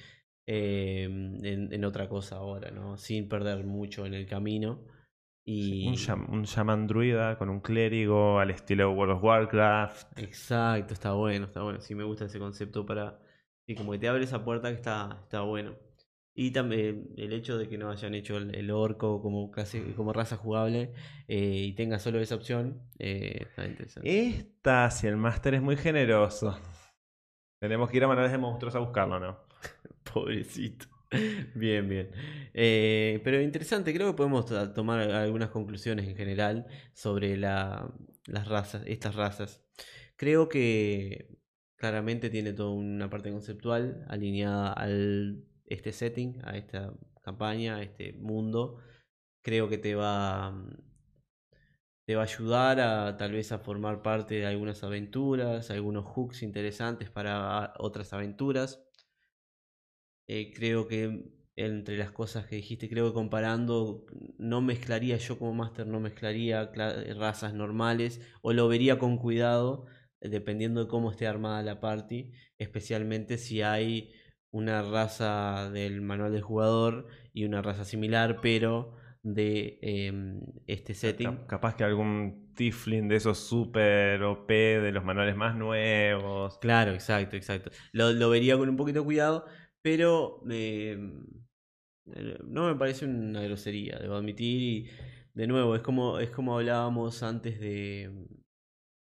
eh, 0.47 1.03
en, 1.05 1.73
en 1.73 1.85
otra 1.85 2.09
cosa 2.09 2.37
ahora, 2.37 2.71
¿no? 2.71 2.97
Sin 2.97 3.29
perder 3.29 3.65
mucho 3.65 4.07
en 4.07 4.15
el 4.15 4.27
camino. 4.27 4.85
Y... 5.45 5.89
Un, 5.89 6.31
un 6.31 6.43
shaman 6.45 6.87
druida 6.87 7.37
con 7.37 7.49
un 7.49 7.61
clérigo 7.61 8.39
al 8.39 8.51
estilo 8.51 8.93
World 8.93 9.17
of 9.17 9.25
Warcraft. 9.25 10.19
Exacto, 10.19 10.95
está 10.95 11.13
bueno, 11.13 11.47
está 11.47 11.63
bueno. 11.63 11.81
Sí, 11.81 11.97
me 11.97 12.05
gusta 12.05 12.27
ese 12.27 12.39
concepto 12.39 12.87
para. 12.87 13.19
Sí, 13.67 13.75
como 13.75 13.91
que 13.93 13.99
te 13.99 14.09
abre 14.09 14.23
esa 14.23 14.45
puerta 14.45 14.69
que 14.69 14.77
está, 14.77 15.19
está 15.25 15.41
bueno. 15.41 15.75
Y 16.41 16.53
también 16.53 17.11
el 17.17 17.33
hecho 17.33 17.59
de 17.59 17.69
que 17.69 17.77
no 17.79 17.91
hayan 17.91 18.15
hecho 18.15 18.37
el, 18.37 18.55
el 18.55 18.71
orco 18.71 19.21
como 19.21 19.51
casi 19.51 19.81
como 19.97 20.13
raza 20.13 20.37
jugable 20.37 20.93
eh, 21.27 21.65
y 21.67 21.73
tenga 21.73 21.99
solo 21.99 22.21
esa 22.21 22.37
opción, 22.37 22.81
eh, 23.01 23.39
está 23.41 23.67
interesante. 23.67 24.29
Esta, 24.29 24.89
si 24.93 25.09
el 25.09 25.17
máster 25.17 25.55
es 25.55 25.63
muy 25.63 25.77
generoso. 25.77 26.57
Tenemos 27.59 27.91
que 27.91 27.97
ir 27.97 28.05
a 28.05 28.07
Manuales 28.07 28.31
de 28.31 28.39
Monstruos 28.39 28.75
a 28.77 28.79
buscarlo, 28.79 29.19
¿no? 29.19 29.41
Pobrecito. 30.13 30.87
Bien, 31.57 31.89
bien. 31.89 32.11
Eh, 32.55 33.21
pero 33.25 33.41
interesante, 33.41 33.93
creo 33.93 34.07
que 34.07 34.17
podemos 34.17 34.47
to- 34.47 34.73
tomar 34.73 35.01
algunas 35.11 35.49
conclusiones 35.51 36.07
en 36.07 36.15
general 36.15 36.67
sobre 36.93 37.37
la- 37.37 37.93
las 38.27 38.47
razas, 38.47 38.83
estas 38.87 39.17
razas. 39.17 39.61
Creo 40.17 40.49
que 40.49 41.37
claramente 41.75 42.31
tiene 42.31 42.53
toda 42.53 42.71
una 42.71 43.11
parte 43.11 43.33
conceptual 43.33 44.05
alineada 44.09 44.73
al 44.73 45.43
este 45.69 45.93
setting, 45.93 46.41
a 46.45 46.57
esta 46.57 46.93
campaña, 47.23 47.77
a 47.77 47.83
este 47.83 48.13
mundo. 48.15 48.79
Creo 49.43 49.69
que 49.69 49.79
te 49.79 49.95
va 49.95 50.55
te 52.07 52.17
va 52.17 52.23
a 52.23 52.25
ayudar 52.25 52.81
a 52.81 53.17
tal 53.17 53.31
vez 53.33 53.53
a 53.53 53.61
formar 53.61 54.03
parte 54.03 54.35
de 54.35 54.47
algunas 54.47 54.83
aventuras, 54.83 55.71
algunos 55.71 56.07
hooks 56.07 56.43
interesantes 56.43 57.09
para 57.11 57.73
otras 57.79 58.13
aventuras. 58.13 58.83
Eh, 60.27 60.53
creo 60.55 60.87
que 60.89 61.25
entre 61.57 61.97
las 61.97 62.11
cosas 62.13 62.47
que 62.47 62.57
dijiste, 62.57 62.89
creo 62.89 63.09
que 63.09 63.15
comparando, 63.15 64.07
no 64.39 64.61
mezclaría 64.61 65.17
yo 65.17 65.39
como 65.39 65.55
máster, 65.55 65.87
no 65.87 66.01
mezclaría 66.01 66.71
cla- 66.73 67.15
razas 67.17 67.55
normales 67.55 68.21
o 68.43 68.53
lo 68.53 68.69
vería 68.69 68.99
con 68.99 69.17
cuidado 69.19 69.87
dependiendo 70.21 70.85
de 70.85 70.89
cómo 70.89 71.11
esté 71.11 71.27
armada 71.27 71.63
la 71.63 71.81
party, 71.81 72.33
especialmente 72.59 73.39
si 73.39 73.63
hay 73.63 74.13
una 74.51 74.83
raza 74.83 75.71
del 75.71 76.01
manual 76.01 76.33
del 76.33 76.43
jugador 76.43 77.07
y 77.33 77.45
una 77.45 77.63
raza 77.63 77.85
similar, 77.85 78.41
pero 78.41 78.95
de 79.23 79.79
em, 79.83 80.41
este 80.67 80.95
setting. 80.95 81.37
Cap- 81.37 81.47
Capaz 81.47 81.77
que 81.77 81.85
algún 81.85 82.53
Tiflin 82.55 83.09
de 83.09 83.17
esos 83.17 83.39
super 83.39 84.23
OP 84.23 84.55
de 84.55 84.93
los 84.93 85.05
manuales 85.05 85.37
más 85.37 85.55
nuevos. 85.57 86.59
Claro, 86.59 86.93
exacto, 86.93 87.37
exacto. 87.37 87.71
Lo, 87.93 88.13
lo 88.13 88.31
vería 88.31 88.57
con 88.57 88.69
un 88.69 88.77
poquito 88.77 89.01
de 89.01 89.05
cuidado, 89.05 89.47
pero 89.83 90.43
eh, 90.51 90.99
eh, 92.15 92.39
no 92.45 92.67
me 92.67 92.75
parece 92.77 93.05
una 93.07 93.43
grosería, 93.43 93.99
debo 93.99 94.15
admitir. 94.17 94.61
Y 94.63 94.91
de 95.35 95.47
nuevo, 95.47 95.77
es 95.77 95.83
como, 95.83 96.19
es 96.19 96.31
como 96.31 96.57
hablábamos 96.57 97.23
antes 97.23 97.61
de, 97.61 98.11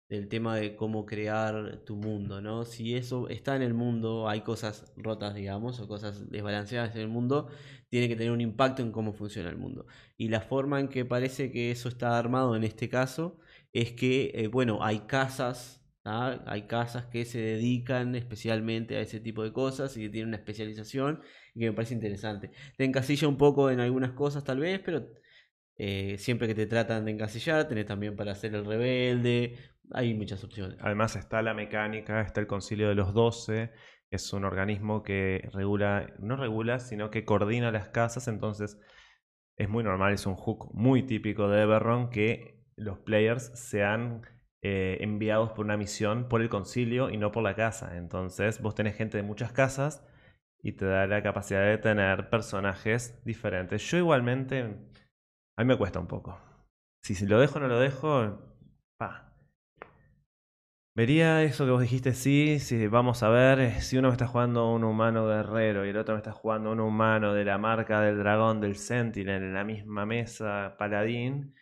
del 0.08 0.28
tema 0.28 0.56
de 0.56 0.74
cómo 0.74 1.04
crear 1.04 1.82
tu 1.84 1.96
mundo, 1.96 2.40
¿no? 2.40 2.64
Si 2.64 2.94
eso 2.96 3.28
está 3.28 3.56
en 3.56 3.62
el 3.62 3.74
mundo, 3.74 4.28
hay 4.28 4.40
cosas 4.40 4.92
rotas, 4.96 5.34
digamos, 5.34 5.80
o 5.80 5.88
cosas 5.88 6.30
desbalanceadas 6.30 6.94
en 6.94 7.02
el 7.02 7.08
mundo, 7.08 7.48
tiene 7.90 8.08
que 8.08 8.16
tener 8.16 8.32
un 8.32 8.40
impacto 8.40 8.82
en 8.82 8.90
cómo 8.92 9.12
funciona 9.12 9.50
el 9.50 9.56
mundo. 9.58 9.86
Y 10.16 10.28
la 10.28 10.40
forma 10.40 10.80
en 10.80 10.88
que 10.88 11.04
parece 11.04 11.50
que 11.52 11.70
eso 11.70 11.88
está 11.88 12.18
armado 12.18 12.56
en 12.56 12.64
este 12.64 12.88
caso 12.88 13.38
es 13.72 13.92
que, 13.92 14.32
eh, 14.34 14.48
bueno, 14.48 14.82
hay 14.82 15.00
casas, 15.00 15.82
¿tá? 16.02 16.42
Hay 16.46 16.66
casas 16.66 17.06
que 17.06 17.24
se 17.26 17.38
dedican 17.40 18.14
especialmente 18.14 18.96
a 18.96 19.00
ese 19.00 19.20
tipo 19.20 19.42
de 19.42 19.52
cosas 19.52 19.96
y 19.96 20.02
que 20.02 20.08
tienen 20.08 20.28
una 20.28 20.38
especialización 20.38 21.20
y 21.54 21.60
que 21.60 21.66
me 21.66 21.72
parece 21.74 21.94
interesante. 21.94 22.50
Te 22.76 22.84
encasilla 22.84 23.28
un 23.28 23.36
poco 23.36 23.70
en 23.70 23.80
algunas 23.80 24.12
cosas 24.12 24.44
tal 24.44 24.60
vez, 24.60 24.80
pero 24.84 25.06
eh, 25.76 26.16
siempre 26.18 26.48
que 26.48 26.54
te 26.54 26.66
tratan 26.66 27.04
de 27.04 27.12
encasillar, 27.12 27.68
tenés 27.68 27.86
también 27.86 28.16
para 28.16 28.32
hacer 28.32 28.54
el 28.54 28.64
rebelde, 28.64 29.56
hay 29.92 30.14
muchas 30.14 30.42
opciones. 30.44 30.78
Además 30.80 31.16
está 31.16 31.42
la 31.42 31.54
mecánica, 31.54 32.20
está 32.20 32.40
el 32.40 32.46
Concilio 32.46 32.88
de 32.88 32.94
los 32.94 33.14
Doce, 33.14 33.72
es 34.10 34.32
un 34.32 34.44
organismo 34.44 35.02
que 35.02 35.48
regula, 35.52 36.14
no 36.18 36.36
regula, 36.36 36.78
sino 36.78 37.10
que 37.10 37.24
coordina 37.24 37.70
las 37.70 37.88
casas, 37.88 38.28
entonces 38.28 38.78
es 39.56 39.68
muy 39.68 39.84
normal, 39.84 40.12
es 40.12 40.26
un 40.26 40.36
hook 40.36 40.70
muy 40.72 41.02
típico 41.02 41.48
de 41.48 41.62
Eberron 41.62 42.10
que 42.10 42.64
los 42.76 42.98
players 42.98 43.50
sean 43.54 44.22
eh, 44.62 44.98
enviados 45.00 45.50
por 45.50 45.64
una 45.64 45.76
misión 45.76 46.28
por 46.28 46.42
el 46.42 46.48
concilio 46.48 47.10
y 47.10 47.16
no 47.16 47.32
por 47.32 47.42
la 47.42 47.54
casa. 47.54 47.96
Entonces 47.96 48.62
vos 48.62 48.74
tenés 48.74 48.96
gente 48.96 49.16
de 49.16 49.22
muchas 49.22 49.52
casas 49.52 50.06
y 50.62 50.72
te 50.72 50.86
da 50.86 51.06
la 51.06 51.22
capacidad 51.22 51.64
de 51.64 51.78
tener 51.78 52.30
personajes 52.30 53.22
diferentes. 53.24 53.82
Yo 53.90 53.98
igualmente, 53.98 54.62
a 55.56 55.62
mí 55.62 55.68
me 55.68 55.76
cuesta 55.76 56.00
un 56.00 56.08
poco. 56.08 56.40
Si 57.02 57.26
lo 57.26 57.38
dejo 57.40 57.58
o 57.58 57.60
no 57.60 57.68
lo 57.68 57.78
dejo, 57.78 58.38
pa. 58.96 59.27
Vería 60.98 61.44
eso 61.44 61.64
que 61.64 61.70
vos 61.70 61.80
dijiste, 61.80 62.12
sí, 62.12 62.58
sí, 62.58 62.88
vamos 62.88 63.22
a 63.22 63.28
ver, 63.28 63.60
eh, 63.60 63.80
si 63.82 63.96
uno 63.96 64.08
me 64.08 64.14
está 64.14 64.26
jugando 64.26 64.68
un 64.72 64.82
humano 64.82 65.28
guerrero 65.28 65.86
y 65.86 65.90
el 65.90 65.96
otro 65.96 66.14
me 66.14 66.18
está 66.18 66.32
jugando 66.32 66.72
un 66.72 66.80
humano 66.80 67.34
de 67.34 67.44
la 67.44 67.56
marca 67.56 68.00
del 68.00 68.18
dragón 68.18 68.60
del 68.60 68.74
Sentinel 68.74 69.44
en 69.44 69.54
la 69.54 69.62
misma 69.62 70.06
mesa 70.06 70.74
paladín, 70.76 71.54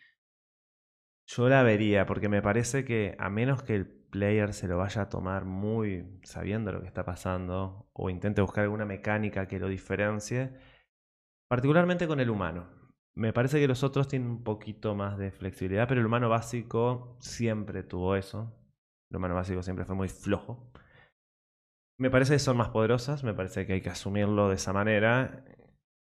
yo 1.27 1.49
la 1.49 1.61
vería, 1.61 2.07
porque 2.07 2.29
me 2.29 2.41
parece 2.41 2.83
que 2.83 3.15
a 3.19 3.29
menos 3.29 3.61
que 3.61 3.75
el 3.75 3.85
player 3.85 4.55
se 4.55 4.67
lo 4.67 4.79
vaya 4.79 5.03
a 5.03 5.09
tomar 5.09 5.45
muy 5.45 6.19
sabiendo 6.23 6.71
lo 6.71 6.81
que 6.81 6.87
está 6.87 7.05
pasando 7.05 7.91
o 7.93 8.09
intente 8.09 8.41
buscar 8.41 8.63
alguna 8.63 8.85
mecánica 8.85 9.47
que 9.47 9.59
lo 9.59 9.67
diferencie, 9.67 10.53
particularmente 11.47 12.07
con 12.07 12.19
el 12.19 12.31
humano. 12.31 12.71
Me 13.13 13.33
parece 13.33 13.59
que 13.59 13.67
los 13.67 13.83
otros 13.83 14.07
tienen 14.07 14.31
un 14.31 14.43
poquito 14.43 14.95
más 14.95 15.19
de 15.19 15.31
flexibilidad, 15.31 15.87
pero 15.87 15.99
el 16.01 16.07
humano 16.07 16.27
básico 16.27 17.17
siempre 17.19 17.83
tuvo 17.83 18.15
eso. 18.15 18.66
El 19.09 19.17
humano 19.17 19.35
básico 19.35 19.63
siempre 19.63 19.85
fue 19.85 19.95
muy 19.95 20.09
flojo. 20.09 20.71
Me 21.99 22.09
parece 22.09 22.33
que 22.33 22.39
son 22.39 22.57
más 22.57 22.69
poderosas, 22.69 23.23
me 23.23 23.33
parece 23.33 23.65
que 23.65 23.73
hay 23.73 23.81
que 23.81 23.89
asumirlo 23.89 24.49
de 24.49 24.55
esa 24.55 24.73
manera. 24.73 25.43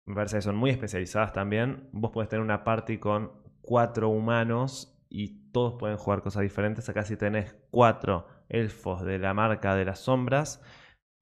Me 0.06 0.14
parece 0.14 0.36
que 0.36 0.42
son 0.42 0.56
muy 0.56 0.70
especializadas 0.70 1.32
también. 1.32 1.88
Vos 1.92 2.12
podés 2.12 2.28
tener 2.28 2.44
una 2.44 2.64
party 2.64 2.98
con 2.98 3.32
cuatro 3.62 4.08
humanos 4.08 5.02
y 5.08 5.50
todos 5.50 5.74
pueden 5.78 5.96
jugar 5.96 6.22
cosas 6.22 6.42
diferentes. 6.42 6.88
Acá 6.88 7.04
si 7.04 7.16
tenés 7.16 7.56
cuatro 7.70 8.26
elfos 8.48 9.04
de 9.04 9.18
la 9.18 9.34
marca 9.34 9.74
de 9.74 9.84
las 9.84 10.00
sombras, 10.00 10.62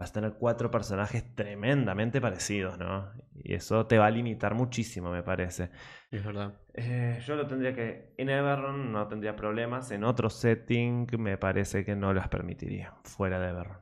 vas 0.01 0.11
a 0.11 0.15
tener 0.15 0.35
cuatro 0.35 0.71
personajes 0.73 1.25
tremendamente 1.37 2.21
parecidos, 2.21 2.79
¿no? 2.79 3.13
Y 3.35 3.55
eso 3.55 3.87
te 3.87 3.99
va 3.99 4.07
a 4.07 4.11
limitar 4.11 4.55
muchísimo, 4.55 5.11
me 5.13 5.23
parece. 5.23 5.71
Es 6.13 6.25
verdad. 6.25 6.55
Eh, 6.75 7.21
yo 7.27 7.37
lo 7.37 7.47
tendría 7.47 7.75
que. 7.75 8.15
En 8.17 8.29
Everron 8.29 8.93
no 8.93 9.07
tendría 9.09 9.37
problemas. 9.37 9.91
En 9.93 10.05
otro 10.05 10.31
setting 10.31 11.07
me 11.19 11.39
parece 11.39 11.85
que 11.85 11.95
no 11.97 12.13
las 12.15 12.29
permitiría. 12.29 12.95
Fuera 13.05 13.39
de 13.41 13.49
Everron. 13.51 13.79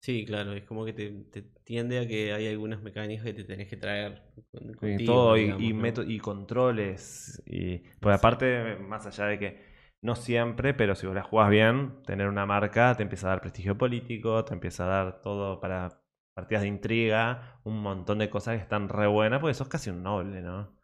Sí, 0.00 0.24
claro, 0.26 0.52
es 0.52 0.64
como 0.64 0.84
que 0.84 0.92
te, 0.92 1.10
te 1.30 1.42
tiende 1.64 1.98
a 2.00 2.06
que 2.08 2.32
hay 2.32 2.48
algunas 2.48 2.82
mecánicas 2.82 3.24
que 3.24 3.34
te 3.34 3.44
tenés 3.44 3.68
que 3.68 3.76
traer 3.76 4.20
con- 4.50 4.74
Y 4.80 4.98
contigo, 4.98 4.98
todo, 5.00 5.36
y, 5.38 5.42
digamos, 5.42 5.78
y, 5.78 6.14
y 6.14 6.18
controles. 6.18 7.40
Y, 7.46 7.78
pues 8.00 8.16
aparte, 8.16 8.76
más 8.76 9.06
allá 9.06 9.26
de 9.26 9.38
que 9.38 9.71
no 10.02 10.16
siempre, 10.16 10.74
pero 10.74 10.94
si 10.94 11.06
vos 11.06 11.14
la 11.14 11.22
jugás 11.22 11.50
bien, 11.50 12.02
tener 12.04 12.28
una 12.28 12.46
marca 12.46 12.94
te 12.96 13.02
empieza 13.02 13.28
a 13.28 13.30
dar 13.30 13.40
prestigio 13.40 13.78
político, 13.78 14.44
te 14.44 14.54
empieza 14.54 14.84
a 14.84 14.88
dar 14.88 15.22
todo 15.22 15.60
para 15.60 16.02
partidas 16.34 16.62
de 16.62 16.68
intriga, 16.68 17.60
un 17.64 17.80
montón 17.82 18.18
de 18.18 18.30
cosas 18.30 18.56
que 18.56 18.62
están 18.62 18.88
re 18.88 19.06
buenas, 19.06 19.40
porque 19.40 19.54
sos 19.54 19.68
casi 19.68 19.90
un 19.90 20.02
noble, 20.02 20.42
¿no? 20.42 20.76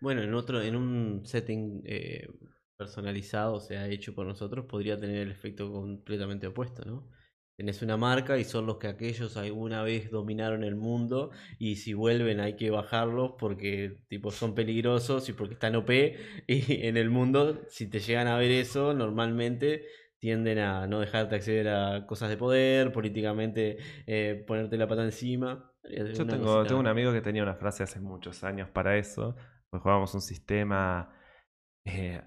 Bueno, 0.00 0.22
en 0.22 0.34
otro, 0.34 0.60
en 0.60 0.76
un 0.76 1.24
setting 1.24 1.82
eh, 1.84 2.28
personalizado, 2.76 3.54
o 3.54 3.60
sea, 3.60 3.88
hecho 3.88 4.14
por 4.14 4.26
nosotros, 4.26 4.66
podría 4.66 4.98
tener 4.98 5.18
el 5.18 5.30
efecto 5.30 5.70
completamente 5.72 6.46
opuesto, 6.46 6.84
¿no? 6.84 7.08
Tenés 7.56 7.82
una 7.82 7.96
marca 7.96 8.38
y 8.38 8.44
son 8.44 8.66
los 8.66 8.78
que 8.78 8.88
aquellos 8.88 9.36
alguna 9.36 9.82
vez 9.82 10.10
dominaron 10.10 10.64
el 10.64 10.76
mundo 10.76 11.30
y 11.58 11.76
si 11.76 11.94
vuelven 11.94 12.40
hay 12.40 12.56
que 12.56 12.70
bajarlos 12.70 13.32
porque 13.38 13.98
tipo 14.08 14.30
son 14.30 14.54
peligrosos 14.54 15.28
y 15.28 15.32
porque 15.32 15.54
están 15.54 15.76
OP 15.76 15.90
y 16.46 16.86
en 16.86 16.96
el 16.96 17.10
mundo 17.10 17.62
si 17.68 17.88
te 17.88 18.00
llegan 18.00 18.26
a 18.26 18.36
ver 18.36 18.50
eso 18.50 18.94
normalmente 18.94 19.84
tienden 20.22 20.60
a 20.60 20.86
no 20.86 21.00
dejarte 21.00 21.34
acceder 21.34 21.68
a 21.68 22.06
cosas 22.06 22.30
de 22.30 22.36
poder, 22.36 22.92
políticamente 22.92 23.78
eh, 24.06 24.44
ponerte 24.46 24.76
la 24.76 24.86
pata 24.86 25.02
encima. 25.02 25.72
Yo 25.82 26.24
tengo, 26.24 26.62
tengo 26.64 26.78
un 26.78 26.86
amigo 26.86 27.12
que 27.12 27.20
tenía 27.20 27.42
una 27.42 27.56
frase 27.56 27.82
hace 27.82 27.98
muchos 27.98 28.44
años 28.44 28.68
para 28.68 28.96
eso, 28.96 29.34
pues 29.68 29.82
jugábamos 29.82 30.14
un 30.14 30.20
sistema 30.20 31.12
eh, 31.84 32.22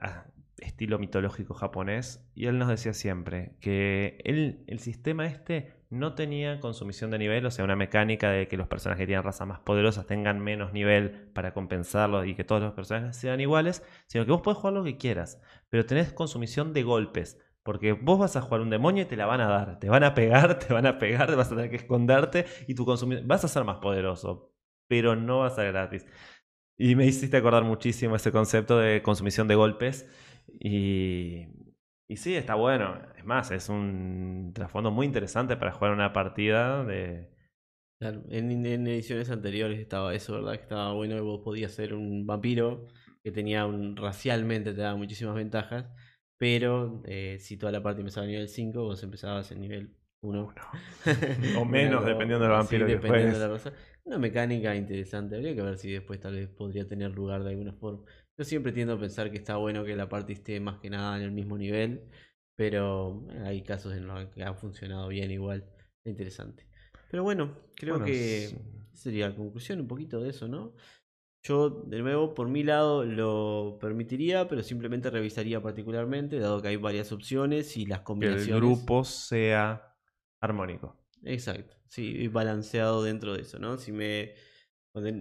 estilo 0.66 1.00
mitológico 1.00 1.54
japonés, 1.54 2.28
y 2.36 2.48
él 2.48 2.58
nos 2.58 2.68
decía 2.68 2.94
siempre 2.94 3.56
que 3.62 4.20
él, 4.26 4.64
el 4.68 4.80
sistema 4.80 5.26
este 5.26 5.74
no 5.90 6.16
tenía 6.16 6.60
consumición 6.60 7.12
de 7.12 7.20
nivel, 7.20 7.46
o 7.46 7.52
sea, 7.52 7.64
una 7.64 7.76
mecánica 7.76 8.30
de 8.32 8.48
que 8.48 8.58
los 8.58 8.68
personajes 8.68 9.04
que 9.04 9.08
tienen 9.08 9.24
razas 9.24 9.48
más 9.48 9.60
poderosas 9.60 10.06
tengan 10.06 10.40
menos 10.40 10.74
nivel 10.74 11.30
para 11.34 11.54
compensarlo 11.54 12.26
y 12.26 12.36
que 12.36 12.44
todos 12.44 12.62
los 12.62 12.74
personajes 12.74 13.16
sean 13.16 13.40
iguales, 13.40 13.84
sino 14.08 14.26
que 14.26 14.32
vos 14.32 14.42
podés 14.42 14.58
jugar 14.58 14.74
lo 14.74 14.84
que 14.84 14.98
quieras, 14.98 15.42
pero 15.70 15.86
tenés 15.86 16.12
consumición 16.14 16.74
de 16.74 16.84
golpes. 16.84 17.40
Porque 17.64 17.94
vos 17.94 18.20
vas 18.20 18.36
a 18.36 18.42
jugar 18.42 18.62
un 18.62 18.70
demonio 18.70 19.04
y 19.04 19.06
te 19.08 19.16
la 19.16 19.26
van 19.26 19.42
a 19.42 19.48
dar. 19.48 19.80
Te 19.80 19.90
van 19.90 20.04
a 20.04 20.14
pegar, 20.14 20.60
te 20.60 20.72
van 20.72 20.86
a 20.86 21.00
pegar, 21.00 21.36
vas 21.36 21.48
a 21.48 21.56
tener 21.56 21.72
que 21.72 21.78
esconderte 21.78 22.46
y 22.68 22.76
tu 22.76 22.86
consumición. 22.86 23.28
Vas 23.28 23.44
a 23.44 23.48
ser 23.48 23.64
más 23.64 23.78
poderoso, 23.78 24.54
pero 24.88 25.16
no 25.16 25.40
vas 25.40 25.54
a 25.54 25.56
ser 25.56 25.72
gratis. 25.72 26.06
Y 26.78 26.96
me 26.96 27.08
hiciste 27.08 27.38
acordar 27.38 27.64
muchísimo 27.64 28.16
ese 28.16 28.32
concepto 28.32 28.78
de 28.78 29.02
consumición 29.02 29.48
de 29.48 29.56
golpes. 29.56 30.08
Y, 30.60 31.48
y 32.08 32.18
sí, 32.18 32.36
está 32.36 32.56
bueno. 32.56 33.00
Es 33.18 33.26
más, 33.26 33.52
es 33.52 33.70
un 33.70 34.52
trasfondo 34.54 34.92
muy 34.92 35.06
interesante 35.06 35.58
para 35.58 35.72
jugar 35.72 35.92
una 35.92 36.14
partida 36.14 36.84
de... 36.84 37.30
Claro, 38.00 38.24
en, 38.30 38.66
ediciones 38.66 39.30
anteriores 39.30 39.80
estaba 39.80 40.14
eso, 40.14 40.34
¿verdad? 40.34 40.58
Que 40.58 40.64
estaba 40.64 40.94
bueno 40.94 41.16
que 41.16 41.22
vos 41.22 41.42
podías 41.44 41.72
ser 41.72 41.94
un 41.94 42.26
vampiro 42.26 42.88
que 43.24 43.32
tenía 43.32 43.66
un 43.66 43.96
racialmente 43.96 44.72
te 44.72 44.82
daba 44.82 44.96
muchísimas 44.98 45.34
ventajas, 45.34 45.88
pero 46.38 47.02
eh, 47.06 47.38
si 47.40 47.58
toda 47.58 47.72
la 47.72 47.82
parte 47.82 48.02
empezaba 48.02 48.26
a 48.26 48.28
nivel 48.28 48.48
5, 48.50 48.84
vos 48.84 49.02
empezabas 49.02 49.52
en 49.52 49.62
nivel 49.62 49.96
1. 50.22 50.54
o 51.58 51.66
menos, 51.66 52.06
dependiendo 52.06 52.46
del 52.46 52.52
vampiro 52.52 52.86
que 52.86 52.94
dependiendo 52.94 53.40
de 53.40 53.48
la 53.48 53.52
raza. 53.52 53.74
Una 54.04 54.20
mecánica 54.20 54.76
interesante, 54.76 55.36
habría 55.36 55.56
que 55.56 55.62
ver 55.64 55.78
si 55.80 55.92
después 55.92 56.20
tal 56.20 56.36
vez 56.36 56.50
podría 56.50 56.88
tener 56.88 57.12
lugar 57.16 57.44
de 57.44 57.50
alguna 57.50 57.74
forma. 57.74 58.04
Yo 58.38 58.44
siempre 58.44 58.72
tiendo 58.72 58.94
a 58.94 59.00
pensar 59.00 59.32
que 59.32 59.38
está 59.38 59.56
bueno 59.58 59.86
que 59.86 59.96
la 59.96 60.10
parte 60.10 60.34
esté 60.34 60.60
más 60.60 60.80
que 60.80 60.90
nada 60.90 61.18
en 61.18 61.24
el 61.24 61.32
mismo 61.32 61.58
nivel, 61.58 62.10
pero 62.56 63.26
hay 63.46 63.62
casos 63.64 63.94
en 63.94 64.08
los 64.08 64.28
que 64.30 64.44
ha 64.44 64.54
funcionado 64.54 65.08
bien 65.08 65.32
igual. 65.32 65.66
Interesante. 66.04 66.68
Pero 67.10 67.24
bueno, 67.24 67.56
creo 67.76 68.04
que 68.04 68.56
sería 68.94 69.30
la 69.30 69.36
conclusión 69.36 69.80
un 69.80 69.88
poquito 69.88 70.20
de 70.22 70.30
eso, 70.30 70.48
¿no? 70.48 70.76
Yo, 71.44 71.70
de 71.70 72.00
nuevo, 72.00 72.34
por 72.34 72.50
mi 72.50 72.64
lado 72.64 73.06
lo 73.06 73.78
permitiría, 73.80 74.48
pero 74.48 74.64
simplemente 74.64 75.12
revisaría 75.12 75.62
particularmente, 75.62 76.40
dado 76.40 76.62
que 76.62 76.70
hay 76.70 76.76
varias 76.76 77.12
opciones 77.12 77.78
y 77.78 77.86
las 77.86 78.02
combinaciones. 78.02 78.48
Que 78.48 78.54
el 78.54 78.60
grupo 78.60 79.04
sea 79.04 79.96
armónico. 80.42 80.98
Exacto, 81.24 81.78
sí, 81.88 82.28
balanceado 82.28 83.04
dentro 83.04 83.34
de 83.34 83.42
eso, 83.44 83.60
¿no? 83.60 83.78
Si 83.78 83.92
me 83.92 84.34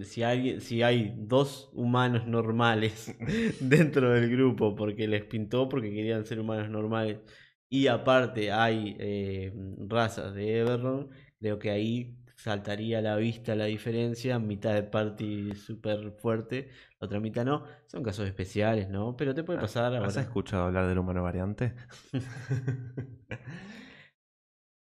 si, 0.03 0.23
alguien, 0.23 0.61
si 0.61 0.83
hay 0.83 1.13
dos 1.17 1.69
humanos 1.73 2.25
normales 2.27 3.15
dentro 3.59 4.11
del 4.11 4.29
grupo 4.29 4.75
porque 4.75 5.07
les 5.07 5.23
pintó, 5.23 5.67
porque 5.69 5.91
querían 5.91 6.25
ser 6.25 6.39
humanos 6.39 6.69
normales, 6.69 7.19
y 7.69 7.87
aparte 7.87 8.51
hay 8.51 8.95
eh, 8.99 9.53
razas 9.79 10.33
de 10.33 10.59
Everron, 10.59 11.09
creo 11.39 11.59
que 11.59 11.71
ahí 11.71 12.17
saltaría 12.35 12.99
a 12.99 13.01
la 13.01 13.15
vista 13.15 13.55
la 13.55 13.65
diferencia, 13.65 14.39
mitad 14.39 14.73
de 14.73 14.83
party 14.83 15.55
súper 15.55 16.11
fuerte, 16.11 16.69
la 16.99 17.07
otra 17.07 17.19
mitad 17.19 17.43
no, 17.43 17.63
son 17.87 18.03
casos 18.03 18.27
especiales, 18.27 18.89
¿no? 18.89 19.15
Pero 19.17 19.33
te 19.33 19.43
puede 19.43 19.59
ah, 19.59 19.63
pasar 19.63 19.95
¿Has 19.95 20.17
escuchado 20.17 20.65
hablar 20.65 20.87
del 20.87 20.99
humano 20.99 21.23
variante? 21.23 21.73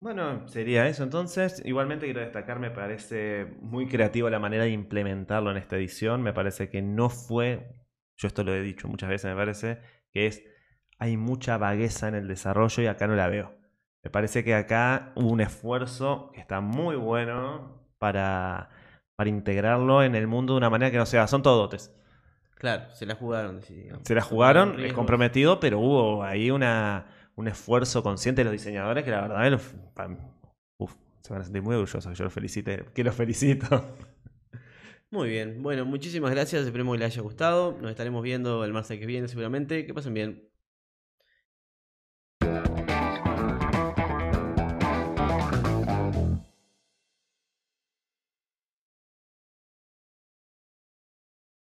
Bueno, 0.07 0.47
sería 0.47 0.87
eso 0.87 1.03
entonces. 1.03 1.61
Igualmente 1.65 2.07
quiero 2.07 2.21
destacar, 2.21 2.61
me 2.61 2.71
parece 2.71 3.57
muy 3.61 3.89
creativa 3.89 4.31
la 4.31 4.39
manera 4.39 4.63
de 4.63 4.71
implementarlo 4.71 5.51
en 5.51 5.57
esta 5.57 5.75
edición. 5.75 6.23
Me 6.23 6.33
parece 6.33 6.69
que 6.69 6.81
no 6.81 7.11
fue, 7.11 7.75
yo 8.17 8.29
esto 8.29 8.45
lo 8.45 8.55
he 8.55 8.63
dicho 8.63 8.87
muchas 8.87 9.09
veces, 9.09 9.29
me 9.29 9.35
parece 9.37 9.81
que 10.13 10.29
es, 10.29 10.45
hay 11.01 11.17
mucha 11.17 11.59
vagueza 11.59 12.07
en 12.07 12.15
el 12.15 12.29
desarrollo 12.29 12.85
y 12.85 12.87
acá 12.87 13.09
no 13.09 13.17
la 13.17 13.27
veo. 13.27 13.59
Me 14.05 14.09
parece 14.09 14.45
que 14.45 14.55
acá 14.55 15.11
hubo 15.17 15.29
un 15.29 15.41
esfuerzo 15.41 16.31
que 16.33 16.41
está 16.41 16.61
muy 16.61 16.95
bueno 16.95 17.83
para, 17.99 18.71
para 19.17 19.29
integrarlo 19.29 20.05
en 20.05 20.15
el 20.15 20.29
mundo 20.29 20.53
de 20.53 20.59
una 20.59 20.71
manera 20.71 20.93
que 20.93 20.99
no 20.99 21.07
sea, 21.07 21.27
son 21.27 21.43
todos 21.43 21.59
dotes. 21.59 21.93
Claro, 22.55 22.95
se 22.95 23.07
la 23.07 23.17
jugaron. 23.17 23.61
Se 24.03 24.15
la 24.15 24.23
jugaron, 24.23 24.79
es 24.79 24.93
comprometido, 24.93 25.59
pero 25.59 25.81
hubo 25.81 26.23
ahí 26.23 26.53
una 26.53 27.07
un 27.37 27.49
esfuerzo 27.49 28.03
consciente 28.03 28.41
de 28.41 28.45
los 28.45 28.53
diseñadores 28.53 29.05
que 29.05 29.11
la 29.11 29.21
verdad 29.23 29.61
se 31.27 31.33
van 31.33 31.43
a 31.43 31.45
sentir 31.45 31.61
muy 31.61 31.75
orgullosos 31.75 32.07
que 32.07 32.15
yo 32.15 32.25
los 32.25 32.33
felicite, 32.33 32.85
que 32.95 33.03
los 33.03 33.15
felicito. 33.15 33.67
Muy 35.11 35.29
bien, 35.29 35.63
bueno, 35.63 35.85
muchísimas 35.85 36.31
gracias, 36.33 36.67
esperemos 36.67 36.95
que 36.95 36.99
les 37.05 37.13
haya 37.13 37.23
gustado, 37.23 37.79
nos 37.81 37.91
estaremos 37.91 38.23
viendo 38.23 38.65
el 38.65 38.73
martes 38.73 38.99
que 38.99 39.07
viene 39.07 39.29
seguramente, 39.29 39.87
que 39.87 39.95
pasen 39.95 40.15
bien. 40.15 40.49